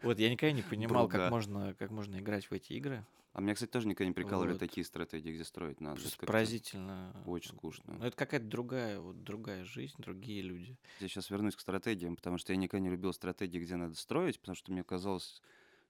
[0.04, 1.18] Вот я никогда не понимал, Бруда.
[1.20, 3.06] как можно, как можно играть в эти игры.
[3.34, 4.60] А меня, кстати, тоже никогда не прикалывали Вот.
[4.60, 6.02] такие стратегии, где строить надо.
[6.02, 7.14] Просто поразительно.
[7.26, 7.96] Очень скучно.
[7.98, 10.78] Ну, это какая-то другая, вот другая жизнь, другие люди.
[11.00, 14.40] Я сейчас вернусь к стратегиям, потому что я никогда не любил стратегии, где надо строить,
[14.40, 15.42] потому что мне казалось,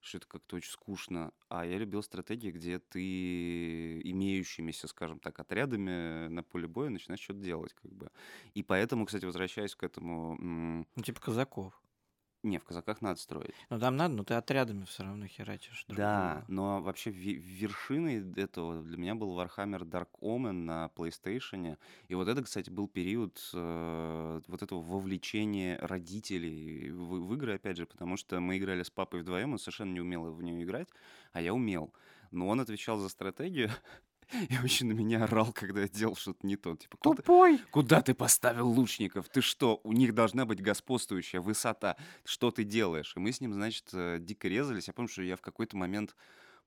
[0.02, 1.32] что это как-то очень скучно.
[1.50, 7.40] А я любил стратегии, где ты имеющимися, скажем так, отрядами на поле боя начинаешь что-то
[7.40, 8.12] делать, как бы.
[8.54, 10.38] И поэтому, кстати, возвращаясь к этому...
[10.40, 11.82] Ну, типа казаков.
[12.44, 13.68] Не, в казаках надо строить.
[13.70, 15.86] Ну, там надо, но ты отрядами все равно херачишь.
[15.88, 16.46] друг Да, друга.
[16.48, 21.78] но вообще ве- вершиной этого для меня был Warhammer Dark Omen на PlayStation.
[22.08, 27.76] И вот это, кстати, был период э, вот этого вовлечения родителей в, в игры, опять
[27.76, 30.88] же, потому что мы играли с папой вдвоем, он совершенно не умел в нее играть,
[31.34, 31.94] а я умел.
[32.32, 33.70] Но он отвечал за стратегию,
[34.50, 36.76] и очень на меня орал, когда я делал что-то не то.
[36.76, 37.60] Типа, куда, Тупой!
[37.72, 39.30] куда ты поставил лучников?
[39.30, 39.82] Ты что?
[39.84, 41.98] У них должна быть господствующая высота.
[42.24, 43.14] Что ты делаешь?
[43.16, 44.88] И мы с ним, значит, э, дико резались.
[44.88, 46.16] Я помню, что я в какой-то момент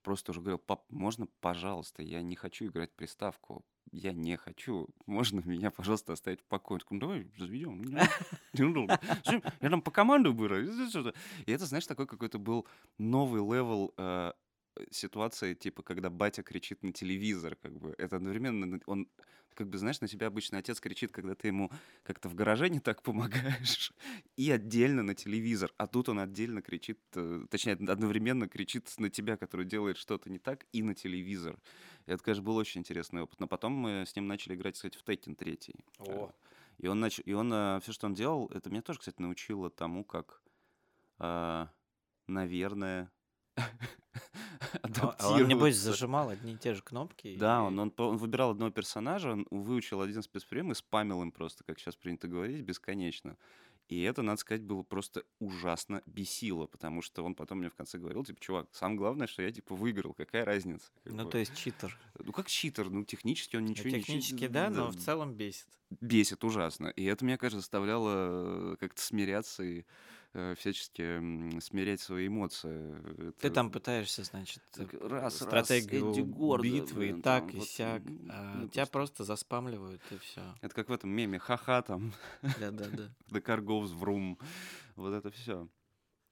[0.02, 3.64] просто уже говорил, пап, можно, пожалуйста, я не хочу играть в приставку.
[3.90, 4.88] Я не хочу.
[5.06, 6.80] Можно меня, пожалуйста, оставить в покое?
[6.90, 7.84] Он «Ну, давай разведем.
[8.52, 10.56] Я там по команду беру.
[10.58, 12.66] И это, знаешь, такой какой-то был
[12.98, 14.32] новый level э,
[14.90, 19.08] ситуации, типа, когда батя кричит на телевизор, как бы, это одновременно, он,
[19.54, 21.70] как бы, знаешь, на тебя обычно отец кричит, когда ты ему
[22.02, 23.92] как-то в гараже не так помогаешь,
[24.36, 29.36] и отдельно на телевизор, а тут он отдельно кричит, э, точнее, одновременно кричит на тебя,
[29.36, 31.58] который делает что-то не так, и на телевизор.
[32.06, 34.96] И это, конечно, был очень интересный опыт, но потом мы с ним начали играть, кстати,
[34.96, 35.58] в Tekken 3.
[36.00, 36.32] О.
[36.78, 37.20] И он, нач...
[37.24, 40.42] и он все, что он делал, это меня тоже, кстати, научило тому, как,
[41.18, 41.70] а,
[44.82, 47.36] наверное, А он, небось, зажимал одни и те же кнопки.
[47.36, 51.32] Да, и- он, он, он выбирал одного персонажа, он выучил один спецприем и спамил им
[51.32, 53.36] просто, как сейчас принято говорить, бесконечно.
[53.88, 57.98] И это, надо сказать, было просто ужасно бесило, потому что он потом мне в конце
[57.98, 60.90] говорил, типа, чувак, самое главное, что я, типа, выиграл, какая разница?
[61.04, 61.30] Как Ну, бы.
[61.30, 61.98] то есть читер.
[62.18, 65.34] Ну, как читер, ну, технически он Ну, ничего не Технически чит- да, но в целом
[65.34, 65.66] бесит.
[66.00, 66.86] бесит ужасно.
[66.88, 69.84] И это, мне кажется, заставляло э, как-то смиряться и
[70.56, 73.32] всячески м, смирять свои эмоции.
[73.38, 77.40] Ты Это там пытаешься, значит, э, раз, раз, стратегию Эдди Гордон, битвы и блин, так,
[77.42, 78.02] там и вот, сяк.
[78.02, 80.54] м, а ну, тебя просто- заспамливают, и все.
[80.60, 82.12] Это как в этом меме «Ха-ха» там,
[82.60, 83.14] Да-да-да.
[83.30, 84.36] «The car goes vroom».
[84.96, 85.68] Вот это все.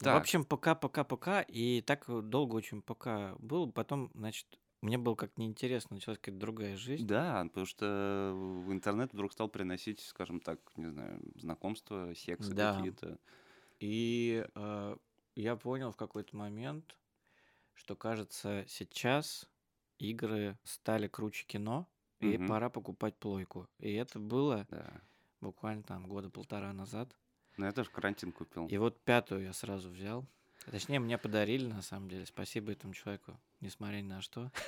[0.00, 1.42] Ну, В общем, пока, пока, пока.
[1.42, 3.70] И так долго очень пока был.
[3.70, 4.46] Потом, значит,
[4.80, 7.06] мне было как-то неинтересно, началась какая-то другая жизнь.
[7.06, 12.74] Да, потому что интернет вдруг стал приносить, скажем так, не знаю, знакомства, сексы Да.
[12.74, 13.18] какие-то.
[13.82, 14.96] И э,
[15.34, 16.96] я понял в какой-то момент,
[17.74, 19.50] что, кажется, сейчас
[19.98, 21.88] игры стали круче кино,
[22.20, 22.46] и Мгм.
[22.46, 23.68] пора покупать плойку.
[23.80, 25.00] И это было Да.
[25.40, 27.12] буквально там года полтора назад.
[27.56, 28.68] Но я тоже карантин купил.
[28.68, 30.24] И вот пятую я сразу взял.
[30.70, 32.24] Точнее, мне подарили, на самом деле.
[32.24, 34.52] Спасибо этому человеку, несмотря ни на что.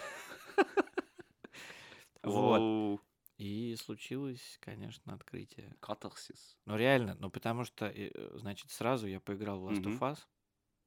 [2.24, 3.04] Вот.
[3.36, 5.74] И случилось, конечно, открытие.
[5.80, 6.56] Катарсис.
[6.66, 9.98] Ну, реально, ну, потому что, э, э, значит, сразу я поиграл в Last of.
[9.98, 10.18] Us.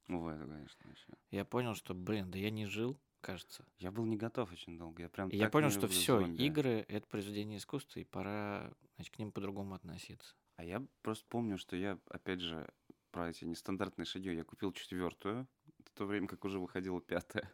[0.08, 1.08] Ой, это, конечно, вообще.
[1.32, 3.66] Я понял, что, блин, да я не жил, кажется.
[3.78, 5.04] Я был не готов очень долго.
[5.04, 6.42] Я прям я понял, что все, зомби.
[6.42, 10.34] игры— это произведение искусства, и пора, значит, к ним по-другому относиться.
[10.56, 12.70] А я просто помню, что я, опять же,
[13.12, 15.48] про эти нестандартные шаги, я купил четвертую,
[15.84, 17.52] в то время как уже выходила пятая.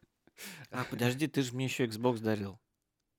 [0.72, 2.60] А, подожди, ты же мне еще Xbox дарил.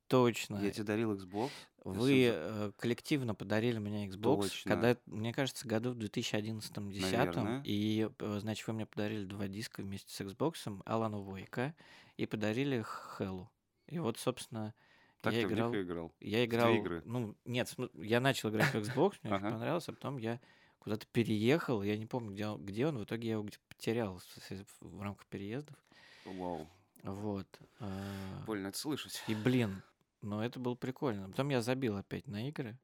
[0.08, 0.56] Точно.
[0.56, 1.50] Я тебе дарил Xbox.
[1.84, 4.70] Вы э, коллективно подарили мне Xbox, Точно.
[4.70, 7.00] когда, мне кажется, году в 2011-2010.
[7.00, 7.62] Наверное.
[7.64, 11.74] И, э, значит, вы мне подарили два диска вместе с Xbox, Алану Войка,
[12.16, 13.50] и подарили Хеллу.
[13.86, 14.74] И вот, собственно,
[15.20, 15.74] Так я ты в них играл...
[15.74, 16.12] и играл.
[16.20, 16.74] Я играл...
[16.74, 17.02] игры?
[17.04, 20.40] Ну, нет, я начал играть в Xbox, мне очень понравилось, а потом я
[20.78, 24.80] куда-то переехал, я не помню, где он, где он в итоге я его потерял в,
[24.80, 25.76] в рамках переездов.
[26.24, 26.66] Вау.
[27.02, 27.46] Вот.
[27.80, 29.22] а, Больно это слышать.
[29.28, 29.82] И, блин,
[30.24, 31.28] ну это было прикольно.
[31.28, 32.78] Потом я забил опять на игры.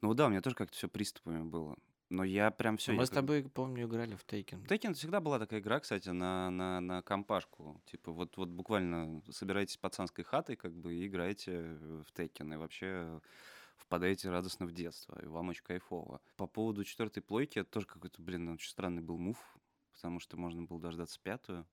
[0.00, 1.76] Ну да, у меня тоже как-то все приступами было.
[2.10, 2.92] Но я прям все.
[2.92, 4.66] Но мы с тобой, помню, играли в Taken.
[4.66, 7.80] Tekken всегда была такая игра, кстати, на, на, на компашку.
[7.86, 12.52] Типа вот, вот буквально собираетесь пацанской хатой, как бы, и играете в Tekken.
[12.52, 13.22] И вообще
[13.76, 15.18] впадаете радостно в детство.
[15.22, 16.20] И вам очень кайфово.
[16.36, 19.38] По поводу четвертой плойки, это тоже какой-то, блин, очень странный был мув.
[19.94, 21.66] Потому что можно было дождаться пятую.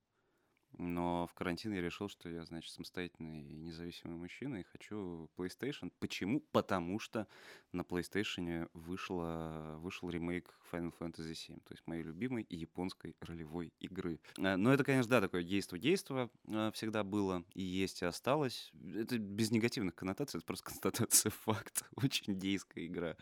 [0.78, 5.92] Но в карантин я решил, что я, значит, самостоятельный и независимый мужчина и хочу PlayStation.
[5.98, 6.40] Почему?
[6.52, 7.26] Потому что
[7.72, 14.20] на PlayStation вышла, вышел ремейк Final Fantasy VII, то есть моей любимой японской ролевой игры.
[14.38, 18.70] Э, Но это, конечно, да, такое действо-действо э, всегда было и есть, и осталось.
[18.94, 21.86] Это без негативных коннотаций, это просто констатация факта.
[21.96, 23.16] Очень дейская игра.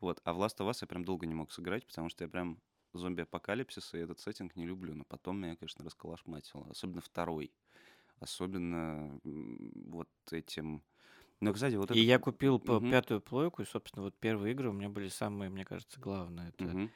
[0.00, 0.20] Вот.
[0.24, 2.60] А в Last of Us я прям долго не мог сыграть, потому что я прям
[2.98, 4.94] зомби-апокалипсис и этот сеттинг не люблю.
[4.94, 6.66] Но потом меня, конечно, расколошматило.
[6.70, 7.52] Особенно второй.
[8.20, 10.82] Особенно вот этим...
[11.40, 12.00] Ну, кстати, вот И это...
[12.00, 12.90] я купил по- Мгм.
[12.90, 16.50] пятую плойку, и, собственно, вот первые игры у меня были самые, мне кажется, главные.
[16.50, 16.90] Это Мгм.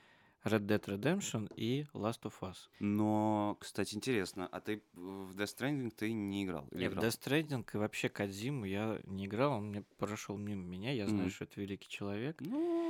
[0.45, 2.69] Red Dead Redemption и Last of Us.
[2.81, 6.67] Но, кстати, интересно, а ты в Death Stranding ты не играл?
[6.73, 7.05] Или Не, в играл?
[7.05, 11.29] Death Stranding и вообще Кадзиму я не играл, он мне прошел мимо меня, я знаю,
[11.29, 11.31] Мгм.
[11.31, 12.41] что это великий человек.
[12.41, 12.90] Ну,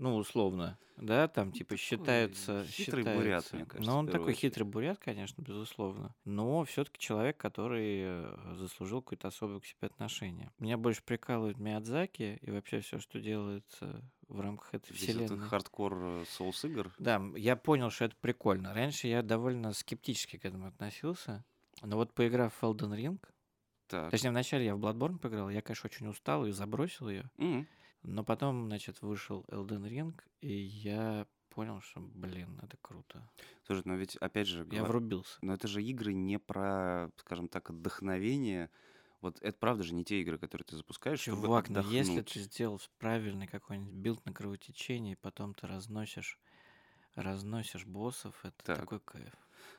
[0.00, 2.64] Ну, условно, да, там типа такой считается...
[2.64, 4.38] хитрый бурят, считается- мне кажется, Но в он такой очередь.
[4.40, 6.14] хитрый бурят, конечно, безусловно.
[6.24, 10.50] Но все-таки человек, который э, заслужил какое-то особое к себе отношение.
[10.58, 15.48] Меня больше прикалывает Миядзаки и вообще все, что делается в рамках этой этот вселенной.
[15.48, 16.90] хардкор э, соус игр.
[16.98, 18.72] Да, я понял, что это прикольно.
[18.72, 21.44] Раньше я довольно скептически к этому относился.
[21.82, 23.18] Но вот поиграв в Elden Ring,
[23.86, 24.10] Так.
[24.10, 27.30] точнее, вначале я в Bloodborne поиграл, я, конечно, очень устал и забросил ее.
[27.38, 27.66] М,
[28.02, 33.28] Но потом, значит, вышел Elden Ring, и я понял, что, блин, это круто.
[33.66, 35.38] Слушай, но ведь, опять же, Я говор- врубился.
[35.42, 38.70] но это же игры не про, скажем так, отдохновение.
[39.20, 42.32] Вот это правда же не те игры, которые ты запускаешь, чтобы Чувак, если отдохнуть.
[42.32, 46.38] ты сделал правильный какой-нибудь build на кровотечение, и потом ты разносишь,
[47.14, 48.78] разносишь боссов, это Так.
[48.80, 49.34] такой кайф.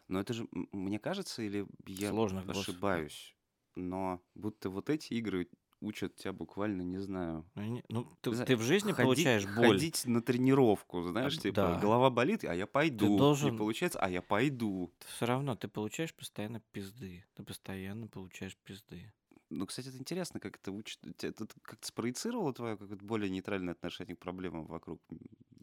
[0.08, 2.76] Но это же, мне кажется, или я Сложных боссов.
[2.76, 3.36] ошибаюсь,
[3.76, 5.50] но будто вот эти игры
[5.82, 7.46] учат тебя буквально, не знаю,
[7.90, 9.74] Ну, ты, знаю, ты в жизни ходи- получаешь боль.
[9.78, 11.80] Ходить на тренировку, знаешь, А, типа да.
[11.80, 13.18] голова болит, а я пойду.
[13.18, 14.92] должен- Не получается, а я пойду.
[15.16, 17.26] Все равно ты получаешь постоянно пизды.
[17.36, 19.12] Ты постоянно получаешь пизды.
[19.50, 21.00] Ну, кстати, это интересно, как это учит.
[21.24, 25.02] Это как-то спроецировало твое какое-то более нейтральное отношение к проблемам вокруг.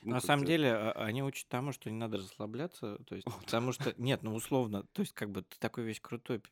[0.09, 2.99] Ну, На самом деле, а- они учат тому, что не надо расслабляться.
[3.07, 6.43] То есть, потому что, нет, ну условно, то есть, как бы ты такой весь крутой,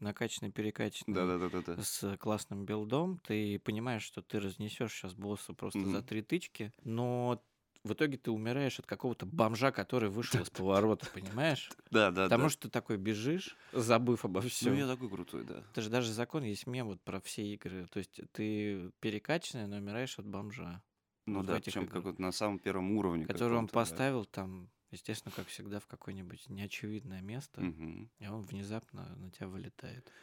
[0.00, 1.76] накачанный, перекачанный, Да-да-да-да.
[1.82, 6.06] с классным билдом, ты понимаешь, что ты разнесешь сейчас босса просто за Мгм.
[6.08, 7.42] три тычки, но
[7.84, 11.70] в итоге ты умираешь от какого-то бомжа, который вышел из поворота, понимаешь?
[11.90, 12.50] Да, да, Потому да.
[12.50, 14.74] что ты такой бежишь, забыв обо Ну, всем.
[14.74, 15.62] я такой крутой, да.
[15.72, 17.86] Это же даже закон есть мем вот про все игры.
[17.86, 20.82] То есть ты перекачанный, но умираешь от бомжа,
[21.26, 22.04] Ну в да, этих причем играх.
[22.04, 23.26] как вот на самом первом уровне.
[23.26, 24.06] который он каком-то, да.
[24.08, 28.08] поставил там, естественно, как всегда, в какое-нибудь неочевидное место, Мгм.
[28.18, 30.14] и он внезапно на тебя вылетает.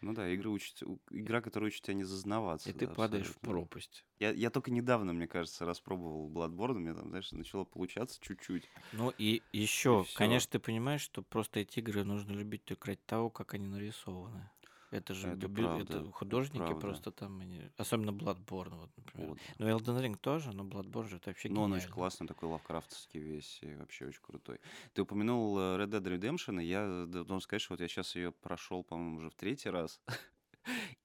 [0.00, 2.70] Ну да, игра учит, у- игра, которая учит тебя не зазнаваться.
[2.70, 3.40] И ты да, падаешь в абсолютно.
[3.40, 4.04] пропасть.
[4.18, 8.70] Я, я только недавно, мне кажется, распробовал Bloodborne, мне там, знаешь, начало получаться чуть-чуть.
[8.92, 10.08] Ну и еще, всё.
[10.12, 14.50] конечно, ты понимаешь, что просто эти игры нужно любить только ради того, как они нарисованы.
[14.92, 16.80] Это же Это правда, это это художники правда.
[16.80, 19.28] просто там, они- особенно Bloodborne, вот, например.
[19.30, 19.38] Вот.
[19.58, 23.18] Ну, Elden Ring тоже, но Bloodborne же это вообще Но он очень классный, такой лавкрафтовский
[23.20, 24.60] весь, и вообще очень крутой.
[24.92, 28.32] Ты упомянул э, Red Dead Redemption, и я должен сказать, что вот я сейчас ее
[28.32, 30.00] прошел, по-моему, уже в третий раз.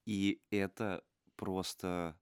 [0.06, 1.04] И это
[1.36, 2.17] просто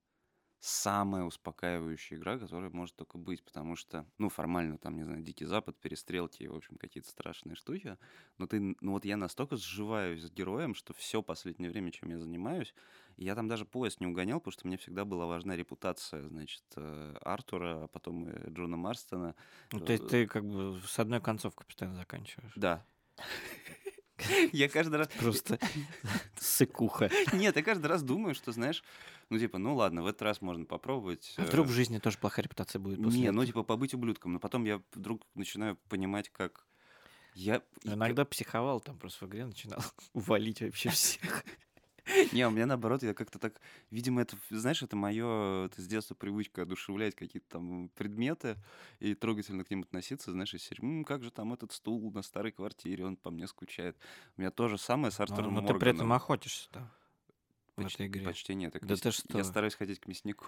[0.66, 5.46] самая успокаивающая игра, которая может только быть, потому что, ну, формально там, не знаю, Дикий
[5.46, 7.98] Запад, перестрелки, и, в общем, какие-то страшные штуки,
[8.40, 12.18] но ты, ну вот я настолько сживаюсь с героем, что все последнее время, чем я
[12.18, 12.74] занимаюсь,
[13.16, 17.16] я там даже поезд не угонял, потому что мне всегда была важна репутация, значит, э,
[17.22, 19.36] Артура, а потом и Джона Марстона.
[19.72, 22.54] Ну, то есть э, ты как бы с одной концовкой постоянно заканчиваешь.
[22.56, 22.84] Да.
[24.52, 25.08] Я каждый раз...
[25.20, 25.60] Просто
[26.40, 27.10] сыкуха.
[27.34, 28.84] Нет, я каждый раз думаю, что, знаешь,
[29.30, 31.34] ну, типа, ну ладно, в этот раз можно попробовать.
[31.38, 33.36] А вдруг э, в жизни тоже плохая репутация будет после Не, этого?
[33.38, 34.34] ну, типа, побыть ублюдком.
[34.34, 36.66] Но потом я вдруг начинаю понимать, как...
[37.34, 37.62] Я...
[37.84, 39.82] Иногда психовал, там просто в игре начинал
[40.14, 41.44] валить вообще всех.
[42.34, 43.60] Не, у меня наоборот, я как-то так,
[43.92, 48.58] видимо, это, знаешь, это мое, это с детства привычка одушевлять какие-то там предметы
[49.00, 52.22] и трогательно к ним относиться, знаешь, из серии, «М, как же там этот стул на
[52.22, 53.98] старой квартире, он по мне скучает.
[54.38, 56.92] У меня то же самое с Но, Артуром но Ну, ты при этом охотишься там,
[57.76, 58.24] в Почти, игре.
[58.26, 58.74] почти нет.
[58.74, 59.38] я к Да мяс- ты что?
[59.38, 60.46] Я стараюсь ходить к мяснику.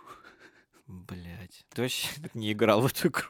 [0.87, 1.65] Блять.
[1.73, 3.29] Ты вообще не играл в эту игру.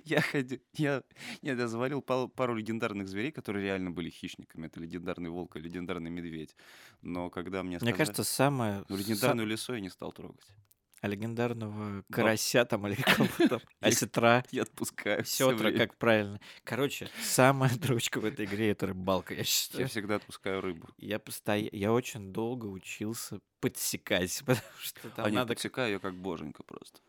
[0.04, 1.02] Я ходил, я,
[1.42, 4.66] нет, я завалил пару, легендарных зверей, которые реально были хищниками.
[4.66, 6.54] Это легендарный волк и легендарный медведь.
[7.02, 7.96] Но когда мне Мне сказали...
[7.96, 8.84] кажется, самое...
[8.88, 10.46] Ну, легендарную лесу я не стал трогать.
[11.02, 16.40] А легендарного карася там или кого там, Я- осетра, Я отпускаю сетра, как правильно.
[16.62, 19.88] Короче, самая дрочка в этой игре— это рыбалка, я Я считаю.
[19.88, 20.88] всегда отпускаю рыбу.
[20.98, 26.14] Я постоянно, я очень долго учился подсекать, потому что там а надо подсекаю ее как
[26.14, 27.00] боженька просто.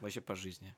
[0.00, 0.74] вообще по жизни.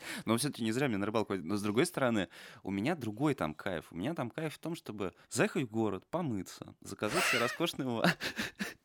[0.24, 1.34] Но все-таки не зря мне на рыбалку.
[1.34, 2.28] Но с другой стороны,
[2.62, 3.86] у меня другой там кайф.
[3.90, 8.06] У меня там кайф в том, чтобы заехать в город, помыться, заказать себе роскошного...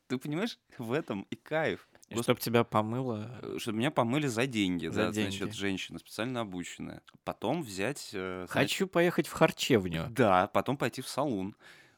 [0.07, 1.87] Ты понимаешь, в этом и кайф.
[2.09, 5.53] И Гос- чтоб тебя помыло, э, Чтобы меня помыли за деньги, За да, значит, деньги.
[5.55, 7.01] женщина специально обученная.
[7.23, 8.11] Потом взять...
[8.13, 10.05] э, значит, хочу поехать в харчевню.
[10.11, 11.55] Да, потом пойти в салон,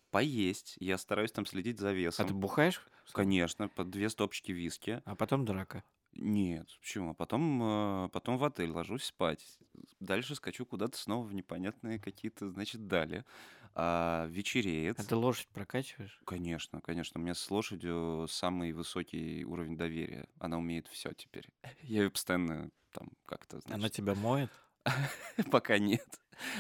[0.10, 0.78] поесть.
[0.80, 2.40] Я стараюсь там следить за А ты весом.
[2.40, 2.82] бухаешь?
[3.12, 5.02] Конечно, по две стопочки виски.
[5.04, 5.84] А потом драка.
[6.20, 7.12] Нет, почему?
[7.12, 9.46] А потом, э, потом в отель ложусь спать.
[10.00, 13.24] Дальше скачу куда-то снова в непонятные какие-то, значит, дали.
[13.76, 15.00] А, вечереет.
[15.00, 16.20] А ты лошадь прокачиваешь?
[16.26, 17.20] Конечно, конечно.
[17.20, 20.28] У меня с лошадью самый высокий уровень доверия.
[20.40, 21.48] Она умеет все теперь.
[21.84, 24.52] Я ее постоянно там как-то, Она значит, тебя моет?
[25.52, 26.08] пока нет.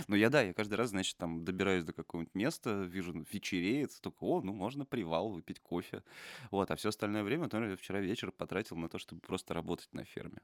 [0.07, 3.99] Но я, да, я каждый раз, значит, там добираюсь до какого-нибудь места, вижу, ну, вечереет,
[4.01, 6.03] только, о, ну, можно привал, выпить кофе.
[6.51, 9.93] Вот, а все остальное время, например, я вчера вечер потратил на то, чтобы просто работать
[9.93, 10.39] на ферме.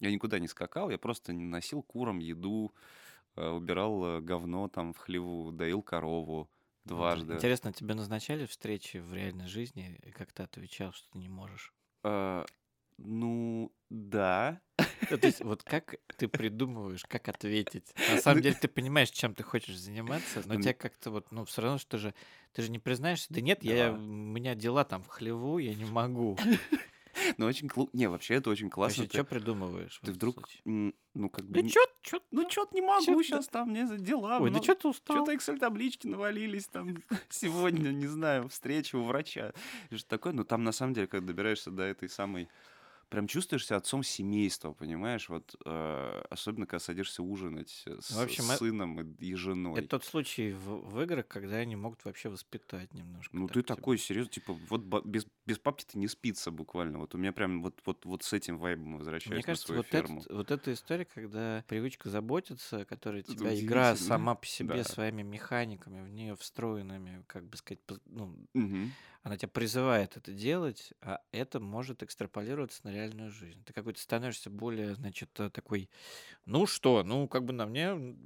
[0.00, 2.74] Я никуда не скакал, я просто не носил курам еду,
[3.36, 6.50] э, убирал э, говно там в хлеву, доил корову
[6.84, 7.34] дважды.
[7.34, 11.72] Интересно, тебе назначали встречи в реальной жизни, и как ты отвечал, что ты не можешь?
[12.04, 12.44] Э,
[12.98, 14.60] ну, да.
[15.10, 17.94] Ну, То есть вот как ты придумываешь, как ответить?
[18.10, 21.44] На самом деле ты понимаешь, чем ты хочешь заниматься, но Ну, тебя как-то вот, ну,
[21.44, 22.14] все равно, что же,
[22.52, 25.84] ты же не признаешься, да нет, я, у меня дела там в хлеву, я не
[25.84, 26.36] могу.
[27.38, 27.88] Но очень клу...
[27.94, 29.04] Не, вообще это очень классно.
[29.04, 30.00] Вообще, что придумываешь?
[30.04, 31.54] Ты вдруг, м, ну, как бы...
[31.54, 34.38] Да не- чё, чё, Ну, что-то не могу чё-то- сейчас там, мне за дела.
[34.38, 35.16] Ой, да что ты устал?
[35.16, 36.94] Что-то Excel-таблички навалились там
[37.30, 39.54] сегодня, не знаю, встреча у врача.
[39.90, 40.34] Что такое?
[40.34, 42.48] Ну, там, на самом деле, когда добираешься до этой самой...
[43.08, 45.28] Прям чувствуешь себя отцом семейства, понимаешь?
[45.28, 49.34] Вот э, особенно, когда садишься ужинать э, с, В общем, с э- сыном и, и
[49.34, 49.78] женой.
[49.80, 53.36] Это тот случай в, в играх, когда они могут вообще воспитать немножко.
[53.36, 53.76] Ну, так ты тебя.
[53.76, 56.98] такой, серьезно, типа, вот без, без папки-то не спится буквально.
[56.98, 59.78] Вот у меня прям вот, вот, вот с этим вайбом возвращаюсь Мне на кажется, свою
[59.78, 60.20] вот, ферму.
[60.20, 64.84] этот- вот эта история, когда привычка заботиться, которая Это тебя игра сама по себе Да.
[64.84, 68.96] своими механиками, в нее встроенными, как бы сказать, ну, Мгм.
[69.26, 73.60] Она тебя призывает это делать, а это может экстраполироваться на реальную жизнь.
[73.64, 75.90] Ты какой-то становишься более, значит, э, такой,
[76.44, 78.16] ну что, ну как бы на мне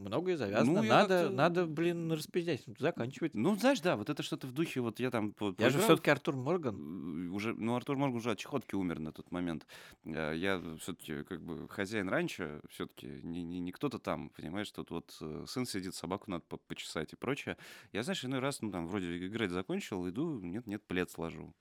[0.00, 0.82] многое завязано.
[0.82, 3.34] Ну, надо, надо, блин, распиздять, заканчивать.
[3.34, 5.34] Ну, знаешь, да, вот это что-то в духе, вот я там...
[5.58, 7.28] Я же все-таки Артур Морган.
[7.28, 9.66] э, уже, ну, Артур Морган уже от чехотки умер на тот момент.
[10.04, 14.90] Э, Я все-таки как бы хозяин раньше, все-таки не, не, не кто-то там, понимаешь, тут
[14.90, 17.56] вот э, сын сидит, собаку надо по- почесать и прочее.
[17.92, 21.54] Я, знаешь, иной раз, ну, там, вроде играть закончил, иду, нет-нет, плед сложу.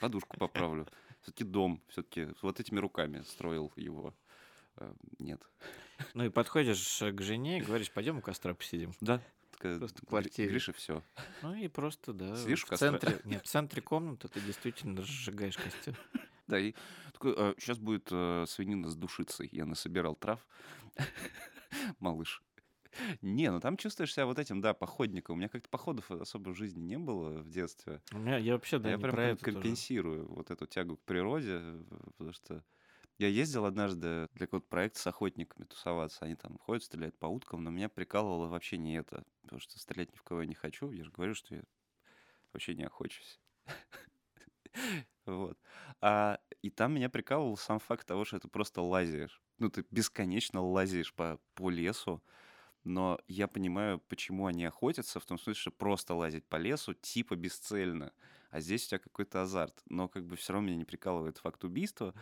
[0.00, 0.86] Подушку поправлю.
[1.20, 4.14] Все-таки дом, все-таки вот этими руками строил его.
[5.18, 5.40] Нет.
[6.14, 8.92] Ну и подходишь э, к жене и говоришь, пойдем у костра посидим.
[9.00, 9.20] Да.
[9.58, 10.48] Просто в квартире.
[10.48, 11.02] Гриша, все.
[11.42, 12.90] Ну и просто, да, Сидишь в костра?
[12.98, 15.96] центре, нет, в центре комнаты ты действительно разжигаешь костер.
[16.48, 16.74] Да, и
[17.12, 19.48] такой, сейчас будет э, свинина с душицей.
[19.52, 20.44] Я насобирал трав.
[22.00, 22.42] Малыш.
[23.22, 25.36] Не, ну там чувствуешь себя вот этим, да, походником.
[25.36, 28.02] У меня как-то походов особо в жизни не было в детстве.
[28.12, 29.54] У меня, я вообще, А да, я не прям про ком- это тоже.
[29.54, 31.82] компенсирую вот эту тягу к природе, э,
[32.18, 32.62] потому что
[33.22, 36.24] я ездил однажды для какого-то проекта с охотниками тусоваться.
[36.24, 39.24] Они там ходят, стреляют по уткам, но меня прикалывало вообще не это.
[39.42, 40.90] Потому что стрелять ни в кого я не хочу.
[40.90, 41.62] Я же говорю, что я
[42.52, 43.40] вообще не охочусь.
[45.24, 45.56] Вот.
[46.00, 49.40] А, и там меня прикалывал сам факт того, что это просто лазишь.
[49.58, 52.24] Ну, ты бесконечно лазишь по, по лесу,
[52.82, 57.36] но я понимаю, почему они охотятся, в том смысле, что просто лазить по лесу типа
[57.36, 58.12] бесцельно,
[58.50, 59.80] а здесь у тебя какой-то азарт.
[59.86, 62.14] Но как бы все равно меня не прикалывает факт убийства.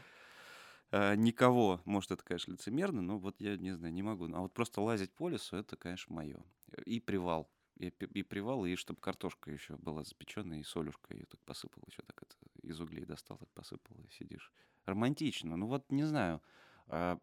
[0.92, 4.26] Э, никого, может, это, конечно, лицемерно, но вот я не знаю, не могу.
[4.34, 6.42] А вот просто лазить по лесу, это, конечно, мое.
[6.84, 7.50] И привал.
[7.78, 12.02] И, и привал, и чтобы картошка еще была запеченная, и солюшка ее так посыпал, еще
[12.02, 14.52] так это из углей достал, так посыпал, и сидишь.
[14.84, 15.56] Романтично.
[15.56, 16.42] Ну вот, не знаю.
[16.88, 17.18] А,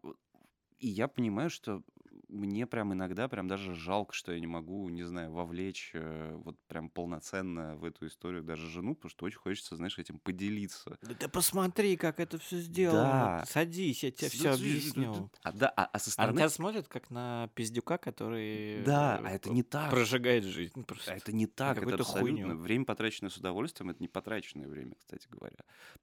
[0.78, 1.82] И я понимаю, что
[2.28, 6.58] мне прям иногда прям даже жалко, что я не могу, не знаю, вовлечь э, вот
[6.66, 10.98] прям полноценно в эту историю даже жену, потому что очень хочется, знаешь, этим поделиться.
[11.02, 13.02] Да ты посмотри, как это все сделано.
[13.02, 13.44] Да.
[13.46, 15.30] Садись, я тебе все объясню.
[15.42, 16.38] А, да, а, а со стороны...
[16.38, 19.90] тебя смотрят, как на пиздюка, который Да, э, а это не так.
[19.90, 21.12] прожигает жизнь просто.
[21.12, 22.44] А это не так, это абсолютно.
[22.44, 22.58] хуйню.
[22.58, 25.58] Время, потраченное с удовольствием, это не потраченное время, кстати говоря.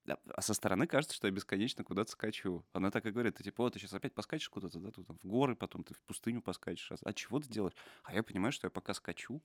[0.08, 2.66] А а со стороны кажется, что я бесконечно куда-то скачу.
[2.74, 5.18] Она так и говорит, ты типа, вот ты сейчас опять поскачешь куда-то, да, тут там
[5.22, 6.92] в горы, потом ты в пустыню поскачешь.
[7.04, 7.76] А чего ты делаешь?
[8.04, 9.42] А я понимаю, что я пока скачу.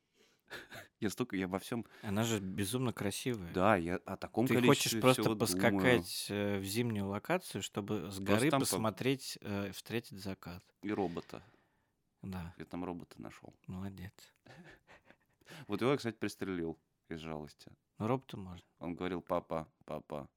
[1.00, 1.86] Я столько, я во всем...
[2.02, 3.50] Она же безумно красивая.
[3.54, 5.38] Да, я о таком Ты количестве хочешь просто всего думаю.
[5.48, 10.62] поскакать э, в зимнюю локацию, чтобы с горы там по- посмотреть, э, встретить закат.
[10.82, 11.42] И робота.
[12.20, 13.54] Да, Я там робота нашел.
[13.66, 14.12] молодец.
[15.68, 17.70] Вот его я, кстати, пристрелил из жалости.
[17.98, 18.66] Ну, робота можно.
[18.80, 20.28] Он говорил, папа, папа.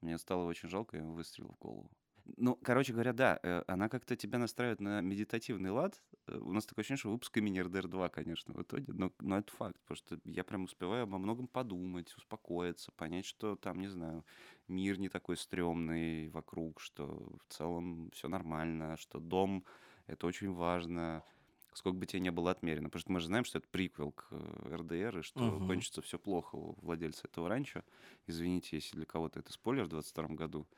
[0.00, 1.90] Мне стало очень жалко, я ему выстрелил в голову.
[2.36, 6.02] Ну, короче говоря, да, э, она как-то тебя настраивает на медитативный лад.
[6.26, 9.38] Э, У нас такое ощущение, что выпуск имени РДР 2, конечно, в итоге, но, но
[9.38, 13.88] это факт, потому что я прям успеваю обо многом подумать, успокоиться, понять, что там, не
[13.88, 14.24] знаю,
[14.68, 19.64] мир не такой стрёмный вокруг, что в целом все нормально, что дом—
[20.06, 21.24] это очень важно,
[21.72, 22.88] сколько бы тебе не было отмерено.
[22.90, 25.62] Потому что мы же знаем, что это приквел к э, РДР, и что Мгм.
[25.62, 27.82] кончится все плохо у владельца этого ранчо.
[28.26, 30.68] Извините, если для кого-то это спойлер в 22 году.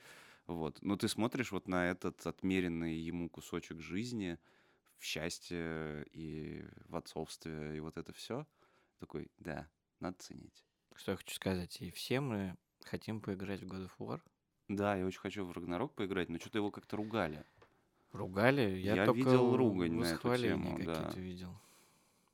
[0.46, 0.78] Вот.
[0.82, 4.38] Но ты смотришь вот на этот отмеренный ему кусочек жизни
[4.98, 8.46] в счастье и в отцовстве, и вот это все.
[8.98, 9.68] Такой, да,
[10.00, 10.64] надо ценить.
[10.94, 11.80] Что я хочу сказать.
[11.80, 14.20] И все мы хотим поиграть в God of War.
[14.68, 17.44] Да, я очень хочу в Рагнарок поиграть, но что-то его как-то ругали.
[18.12, 18.78] Ругали?
[18.78, 21.20] Я, Я только видел ругань на эту восхваления тему, какие-то да.
[21.20, 21.60] видел.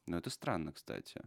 [0.06, 1.20] Но это странно, кстати.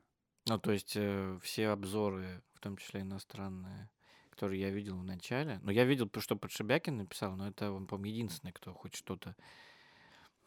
[0.47, 3.89] Ну, то есть э, все обзоры, в том числе иностранные,
[4.31, 5.59] которые я видел в начале.
[5.63, 9.35] Ну, я видел, что Подшибякин написал, но это он, по-моему, единственный, кто хоть что-то...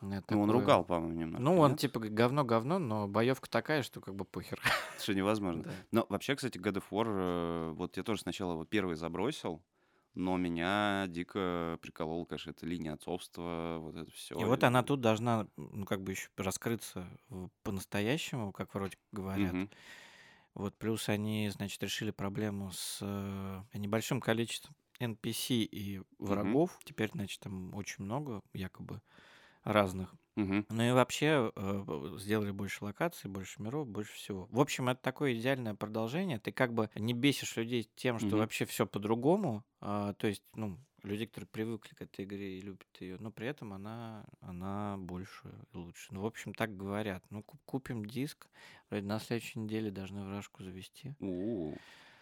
[0.01, 1.43] э, Ну, он такое- ругал, по-моему, немножко.
[1.43, 1.81] Ну, он нет?
[1.81, 4.61] типа говно-говно, но боевка такая, что как бы похер.
[5.01, 5.63] Что невозможно.
[5.65, 5.71] Да.
[5.93, 9.63] Но вообще, кстати, God of War, э, вот я тоже сначала его первый забросил,
[10.15, 14.35] но меня дико приколол, конечно, эта линия отцовства, вот это все.
[14.39, 17.07] И вот она тут должна, ну, как бы еще раскрыться
[17.65, 19.53] по-настоящему, как вроде говорят.
[20.55, 26.79] Вот плюс они, значит, решили проблему с э, небольшим количеством NPC и врагов.
[26.85, 29.01] Теперь, значит, там очень много якобы
[29.65, 30.15] разных.
[30.37, 34.47] Ну и вообще э, сделали больше локаций, больше миров, больше всего.
[34.51, 36.39] В общем, это такое идеальное продолжение.
[36.39, 38.39] Ты как бы не бесишь людей тем, что Мгм.
[38.39, 39.65] вообще все по-другому.
[39.81, 43.47] а, то есть, ну, люди, которые привыкли к этой игре и любят ее, но при
[43.47, 46.13] этом она, она больше и лучше.
[46.15, 47.25] Ну, в общем, так говорят.
[47.31, 48.49] Ну, ку- купим диск,
[48.91, 51.15] вроде на следующей неделе должны вражку завести.
[51.21, 51.75] У,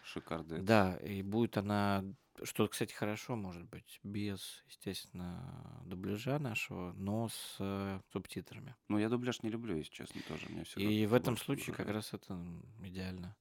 [0.03, 0.59] шикарно.
[0.61, 2.03] Да, и будет она,
[2.43, 8.75] что, кстати, хорошо, может быть, без, естественно, дубляжа нашего, но с э, субтитрами.
[8.89, 10.49] Ну, я дубляж не люблю, если честно, тоже.
[10.49, 12.17] Мне всегда И в этом случае как нравится.
[12.17, 12.39] раз это
[12.83, 13.35] идеально.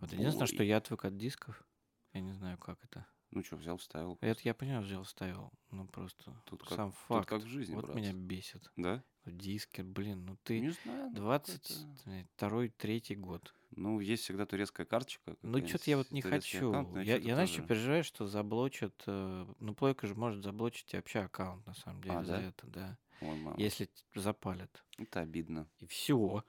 [0.00, 0.68] Вот единственное, что Ой.
[0.68, 1.64] я отвык от дисков.
[2.12, 3.06] Я не знаю, как это.
[3.34, 4.18] Ну что, взял, вставил.
[4.20, 5.50] Это я понимаю, взял, ставил.
[5.70, 7.28] Ну просто Тут как- сам Тут факт.
[7.28, 7.96] как в жизни, вот брат.
[7.96, 8.70] меня бесит.
[8.76, 9.02] Да?
[9.24, 11.08] Дискер, блин, ну ты Не знаю.
[11.10, 13.54] ну, 22 третий год.
[13.74, 15.34] Ну, есть всегда турецкая карточка.
[15.40, 16.68] Ну, что-то я вот не хочу.
[16.68, 19.02] аккаунт, но Я, я знаешь, тоже- переживаю, что заблочат...
[19.06, 22.42] э, Ну, плойка же может заблочить тебе вообще аккаунт, на самом деле, А, за да?
[22.42, 22.98] это, да.
[23.22, 24.84] Ой, мама, Если запалят.
[24.98, 25.66] Это обидно.
[25.78, 26.44] И все.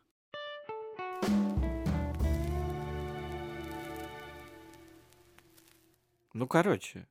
[6.34, 7.08] Ну, короче,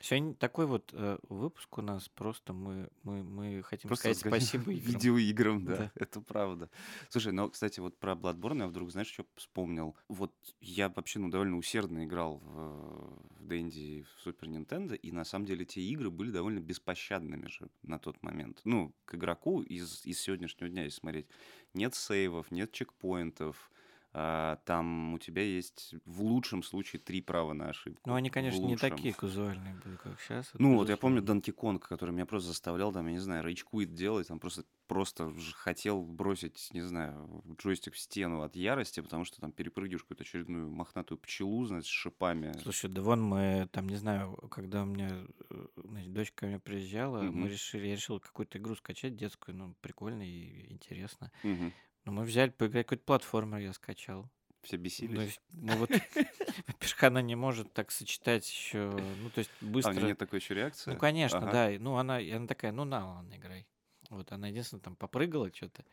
[0.00, 2.08] сегодня такой вот э, выпуск у нас.
[2.08, 4.92] Просто мы, мы, мы хотим Просто сказать спасибо играм.
[4.92, 5.92] Видеоиграм, да, Да.
[5.96, 6.70] это правда.
[7.10, 9.94] Слушай, ну, кстати, вот про Bloodborne я вдруг, знаешь, что вспомнил?
[10.08, 15.24] Вот я вообще, ну, довольно усердно играл в, в Дэнди в Супер Нинтендо, и на
[15.24, 18.62] самом деле те игры были довольно беспощадными же на тот момент.
[18.64, 21.26] Ну, к игроку из, из сегодняшнего дня, если смотреть,
[21.74, 23.70] нет сейвов, нет чекпоинтов,
[24.14, 28.10] там у тебя есть в лучшем случае три права на ошибку.
[28.10, 30.52] Ну, они, конечно, не такие казуальные были, как сейчас.
[30.58, 33.92] Ну, вот я помню Донки Конг, который меня просто заставлял, там, я не знаю, рейдж-квит
[33.92, 39.40] делать, там просто, просто хотел бросить, не знаю, джойстик в стену от ярости, потому что
[39.40, 42.62] там перепрыгиваешь какую-то очередную мохнатую пчелу, значит, с шипами.
[42.62, 46.60] Слушай, да вон мы, там, не знаю, когда у меня э, значит, дочка ко мне
[46.60, 47.48] приезжала, мы Мгм.
[47.48, 51.32] решили, я решил какую-то игру скачать детскую, ну, прикольно и интересно.
[51.42, 51.72] Мгм.
[52.04, 54.28] Но мы взяли поиграть, какой-то платформер я скачал.
[54.62, 55.20] Все Ну, бесились.
[55.20, 55.90] есть, ну вот,
[56.66, 59.92] во-первых, она не может так сочетать еще, ну, то есть А, быстро...
[59.92, 60.92] нее нет такой еще реакции?
[60.92, 61.52] Ну, конечно, Ага.
[61.52, 61.70] да.
[61.78, 63.66] Ну, она, она такая, ну, на, ладно, играй.
[64.10, 65.84] Вот, она единственное там попрыгала что-то.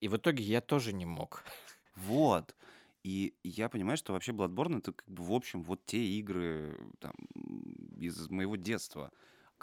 [0.00, 1.44] И в итоге я тоже не мог.
[1.96, 2.54] Вот.
[3.02, 7.12] И я понимаю, что вообще Bloodborne это как бы в общем вот те игры там,
[7.96, 9.10] из моего детства.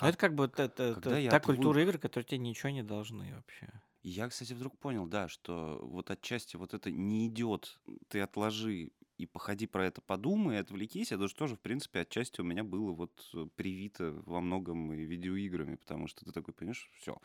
[0.02, 3.34] Ну, это как бы это я та отвык- культура игр, которые тебе ничего не должны
[3.34, 3.72] вообще.
[4.08, 7.78] И я, кстати, вдруг понял, да, что вот отчасти вот это не идет,
[8.08, 11.12] ты отложи и походи про это, подумай, отвлекись.
[11.12, 15.04] Это же тоже, в принципе, отчасти у меня было вот э, привито во многом и
[15.04, 17.18] видеоиграми, потому что ты такой, понимаешь, все,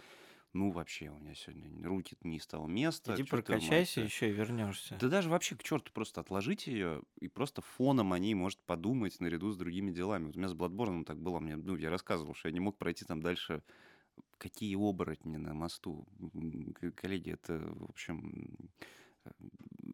[0.53, 3.15] ну вообще у меня сегодня руки не с того места.
[3.15, 4.99] Иди прокачайся мать, еще и вернешься.
[5.01, 9.21] Да даже вообще к черту просто отложите ее и просто фоном о ней может подумать
[9.21, 10.25] наряду с другими делами.
[10.25, 12.77] Вот у меня с Bloodborne так было, мне, ну, я рассказывал, что я не мог
[12.77, 13.63] пройти там дальше
[14.39, 16.07] какие оборотни на мосту.
[16.97, 18.71] Коллеги, это, в общем,
[19.25, 19.31] э,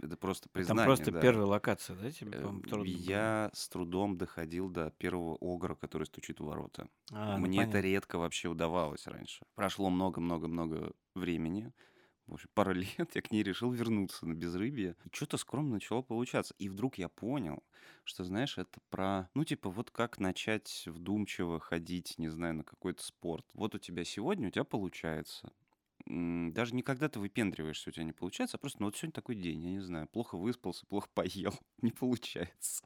[0.03, 0.85] это просто Там признание.
[0.85, 1.21] просто да.
[1.21, 2.89] первая локация, да, тебе, Э, трудно?
[2.89, 6.89] Я с трудом доходил до первого огра, который стучит в ворота.
[7.13, 7.87] А, ну, Мне это понятно.
[7.87, 9.45] редко вообще удавалось раньше.
[9.55, 11.73] Прошло много-много-много времени.
[12.29, 14.95] В общем, пару лет я к ней решил вернуться на безрыбье.
[15.05, 16.55] И что-то скромно начало получаться.
[16.59, 17.63] И вдруг я понял,
[18.05, 19.29] что, знаешь, это про...
[19.35, 23.47] Ну, типа, вот как начать вдумчиво ходить, не знаю, на какой-то спорт.
[23.55, 25.53] Вот у тебя сегодня, у тебя получается.
[26.07, 29.35] Даже не когда ты выпендриваешься, у тебя не получается, а просто, ну, вот сегодня такой
[29.35, 32.85] день, я не знаю, плохо выспался, плохо поел, не получается.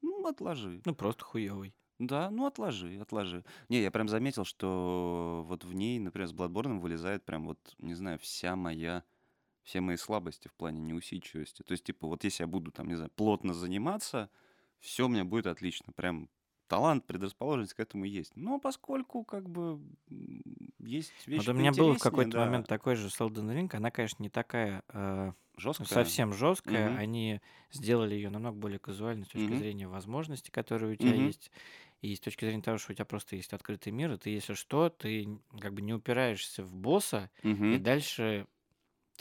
[0.00, 0.82] Ну, отложи.
[0.84, 1.74] Ну, просто хуёвый.
[1.98, 3.44] Да, ну отложи, отложи.
[3.68, 7.94] Не, я прям заметил, что вот в ней, например, с Bloodborne вылезает прям вот, не
[7.94, 9.04] знаю, вся моя,
[9.62, 11.62] все мои слабости в плане неусидчивости.
[11.62, 14.30] То есть, типа, вот если я буду там, не знаю, плотно заниматься,
[14.80, 15.92] все у меня будет отлично.
[15.92, 16.28] Прям
[16.66, 18.34] талант, предрасположенность к этому есть.
[18.34, 19.80] Но поскольку, как бы,
[20.82, 23.74] есть вещи Вот у меня был в какой-то да, момент такой же с Elden Ring.
[23.74, 26.14] Она, конечно, не такая э, жесткая.
[26.14, 26.90] совсем жесткая.
[26.90, 26.98] Мгм.
[26.98, 27.40] Они
[27.72, 29.54] сделали ее намного более казуальной с точки Мгм.
[29.54, 31.14] зрения возможностей, которые у тебя Мгм.
[31.14, 31.50] есть.
[32.00, 34.54] И с точки зрения того, что у тебя просто есть открытый мир, и ты, если
[34.54, 37.30] что, ты как бы не упираешься в босса,
[37.68, 37.80] и Мгм.
[37.80, 38.46] дальше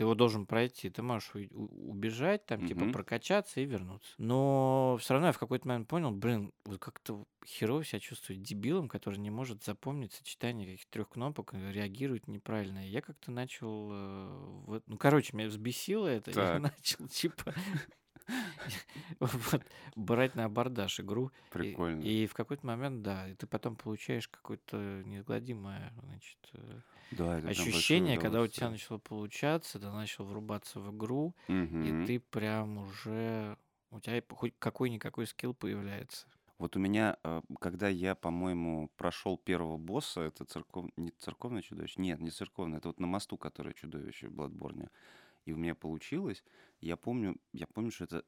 [0.02, 0.90] ты его должен пройти.
[0.90, 2.92] Ты можешь убежать, там, типа, Мгм.
[2.94, 4.10] прокачаться и вернуться.
[4.18, 8.88] Но все равно я в какой-то момент понял, блин, вот как-то херово себя чувствую дебилом,
[8.90, 12.80] который не может запомнить сочетание каких-то трех кнопок, и реагирует неправильно.
[12.84, 13.90] Я как-то начал...
[13.92, 16.32] э, вот- ну, короче, меня взбесило это.
[16.32, 16.62] и Я Так.
[16.64, 17.54] начал, типа,
[19.20, 19.64] вот,
[19.96, 21.28] брать на абордаж игру.
[21.28, 22.02] И- Прикольно.
[22.04, 26.80] И, в какой-то момент, да, и ты потом получаешь какое-то неизгладимое, значит, э,
[27.12, 31.84] Да, ощущение, когда у тебя начало получаться, ты начал врубаться в игру, Мгм.
[31.84, 33.58] и ты прям уже...
[33.92, 36.28] У тебя и хоть какой-никакой скилл появляется.
[36.58, 40.86] Вот у меня, э, когда я, по-моему, прошел первого босса, это церков...
[40.96, 42.00] не церковное чудовище?
[42.00, 44.90] Нет, не церковное, это вот на мосту, которое чудовище в Бладборне.
[45.46, 46.44] И у меня получилось.
[46.80, 48.24] Я помню, я помню, что это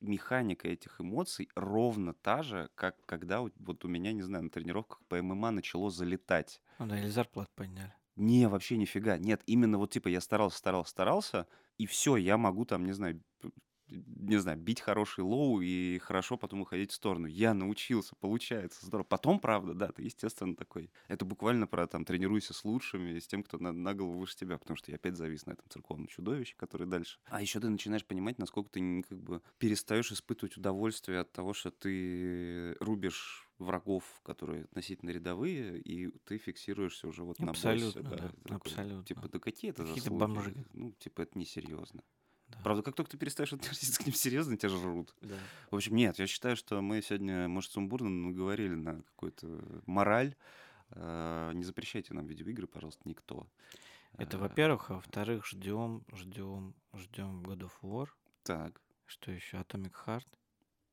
[0.00, 5.00] механика этих эмоций ровно та же, как когда вот у меня, не знаю, на тренировках
[5.08, 6.62] по ММА начало залетать.
[6.78, 7.94] Ну да, или зарплату подняли.
[8.16, 9.18] Не, вообще нифига.
[9.18, 13.22] Нет, именно вот типа я старался, старался, старался, и все, я могу там, не знаю,
[13.88, 17.26] не знаю, бить хороший low и хорошо потом уходить в сторону.
[17.26, 19.06] Я научился, получается, здорово.
[19.06, 20.90] Потом, правда, да, ты, естественно, такой.
[21.08, 24.58] Это буквально про, там, тренируйся с лучшими, с тем, кто на, на голову выше тебя,
[24.58, 27.18] потому что я опять завис на этом церковном чудовище, который дальше.
[27.26, 31.70] А еще ты начинаешь понимать, насколько ты как бы перестаешь испытывать удовольствие от того, что
[31.70, 37.68] ты рубишь врагов, которые относительно рядовые, и ты фиксируешься уже вот на боссе.
[37.68, 39.04] Абсолютно, да, ты такой, абсолютно.
[39.04, 40.54] Типа, да какие это Какие-то бомжи.
[40.74, 42.02] Ну, типа, это несерьезно.
[42.48, 42.60] Да.
[42.62, 45.14] Правда, как только ты перестаешь относиться к ним серьезно, тебя жрут.
[45.20, 45.36] Да.
[45.70, 50.34] В общем, нет, я считаю, что мы сегодня, может, сумбурно наговорили на какую-то мораль.
[50.90, 53.46] Э, Не запрещайте нам видеоигры, пожалуйста, никто.
[54.18, 58.08] Это, Э, во-первых, а во-вторых, ждем, ждем, ждем God of War.
[58.44, 59.56] Так, Что еще?
[59.58, 60.26] Atomic Heart.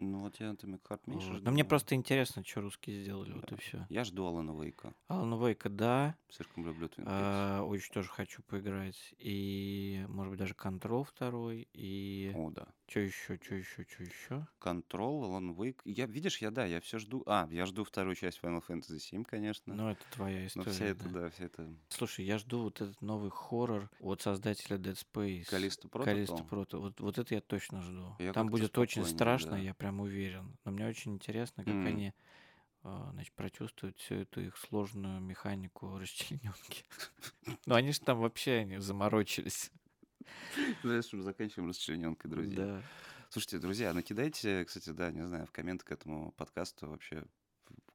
[0.04, 1.36] Ну вот я Atomic Heart меньше Вот.
[1.38, 1.45] жду.
[1.45, 3.58] Но мне просто интересно, что русские сделали, вот и Да.
[3.58, 3.86] все.
[3.89, 4.93] Я жду Алана Вейка.
[5.10, 6.16] Alan Wake, да.
[6.30, 7.04] Слишком люблю Peaks.
[7.06, 9.14] а, Очень тоже хочу поиграть.
[9.20, 11.68] И, может быть, даже Control второй.
[11.74, 12.68] И О, да.
[12.88, 14.48] Что еще, что еще, что еще?
[14.60, 15.80] Control, Alan Wake.
[15.86, 17.24] Я, видишь, я, да, я все жду.
[17.26, 19.74] А, я жду вторую часть Final Fantasy 7, конечно.
[19.74, 20.72] Ну, это твоя Но история.
[20.72, 21.22] вся это, да.
[21.22, 25.46] да, вся это Слушай, я жду вот этот новый хоррор от создателя Dead Space.
[25.50, 26.48] Калиста Калиста Protocol.
[26.48, 26.80] Прото.
[26.80, 28.16] Вот, вот это я точно жду.
[28.20, 29.58] Я Там будет очень страшно, да.
[29.58, 30.58] я прям уверен.
[30.66, 31.86] Но мне очень интересно, как М.
[31.88, 32.14] они
[32.84, 36.84] а, значит, прочувствуют всю эту их сложную механику расчлененки.
[37.66, 39.72] Ну, они же там вообще они заморочились.
[40.84, 42.58] Знаешь, мы заканчиваем расчлененкой, друзья.
[42.58, 42.82] Да.
[43.30, 47.24] Слушайте, друзья, накидайте, кстати, да, не знаю, в комменты к этому подкасту вообще.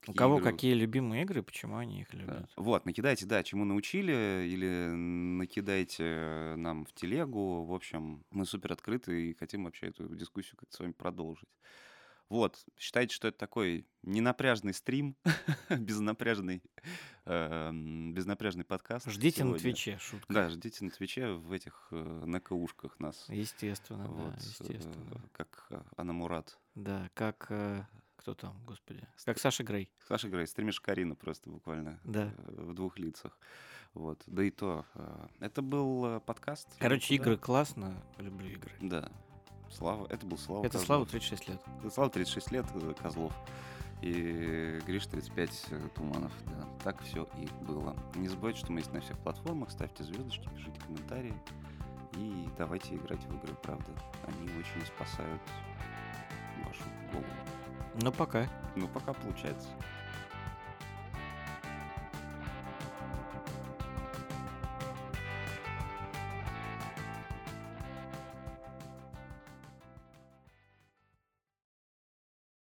[0.07, 2.19] У кого игры- какие любимые игры, почему они их Да.
[2.19, 2.51] любят.
[2.57, 7.65] Вот, накидайте, да, чему научили, или накидайте нам в телегу.
[7.65, 11.49] В общем, мы супер открыты и хотим вообще эту дискуссию как-то с вами продолжить.
[12.29, 15.17] Вот, считайте, что это такой ненапряжный стрим,
[15.71, 16.63] безнапряжный,
[17.25, 19.11] эм, безнапряжный подкаст.
[19.11, 19.61] Ждите на сегодня.
[19.75, 20.33] Твиче, шутка.
[20.33, 23.25] Да, ждите на Твиче в этих э, НКУшках нас.
[23.29, 25.23] Естественно, Вот, да, э, естественно.
[25.33, 26.59] как э, Анамурат.
[26.75, 27.47] Да, как...
[27.51, 27.85] э,
[28.17, 29.07] Кто там, господи?
[29.25, 29.91] Как Саша Грей.
[30.07, 32.35] Саша играет, стримишь Карина просто буквально Да.
[32.37, 33.39] э, в двух лицах.
[33.95, 34.85] Вот, да и то.
[34.95, 36.69] э, Это был э, подкаст.
[36.79, 38.73] Короче, игры классно, люблю игры.
[38.83, 39.11] Да.
[39.71, 40.87] Слава, это был Слава Это Козлов.
[40.87, 41.61] Слава 36 лет.
[41.81, 43.33] Это Слава 36 лет, э, Козлов.
[44.01, 46.33] И Гриш 35 э, Туманов.
[46.47, 47.97] Да, так все и было.
[48.15, 49.71] Не забывайте, что мы есть на всех платформах.
[49.71, 51.35] Ставьте звездочки, пишите комментарии.
[52.15, 53.91] И давайте играть в игры, правда.
[54.27, 55.43] Они очень спасают
[56.65, 57.27] вашу голову.
[58.01, 58.49] Ну, пока.
[58.77, 59.69] Ну, пока получается.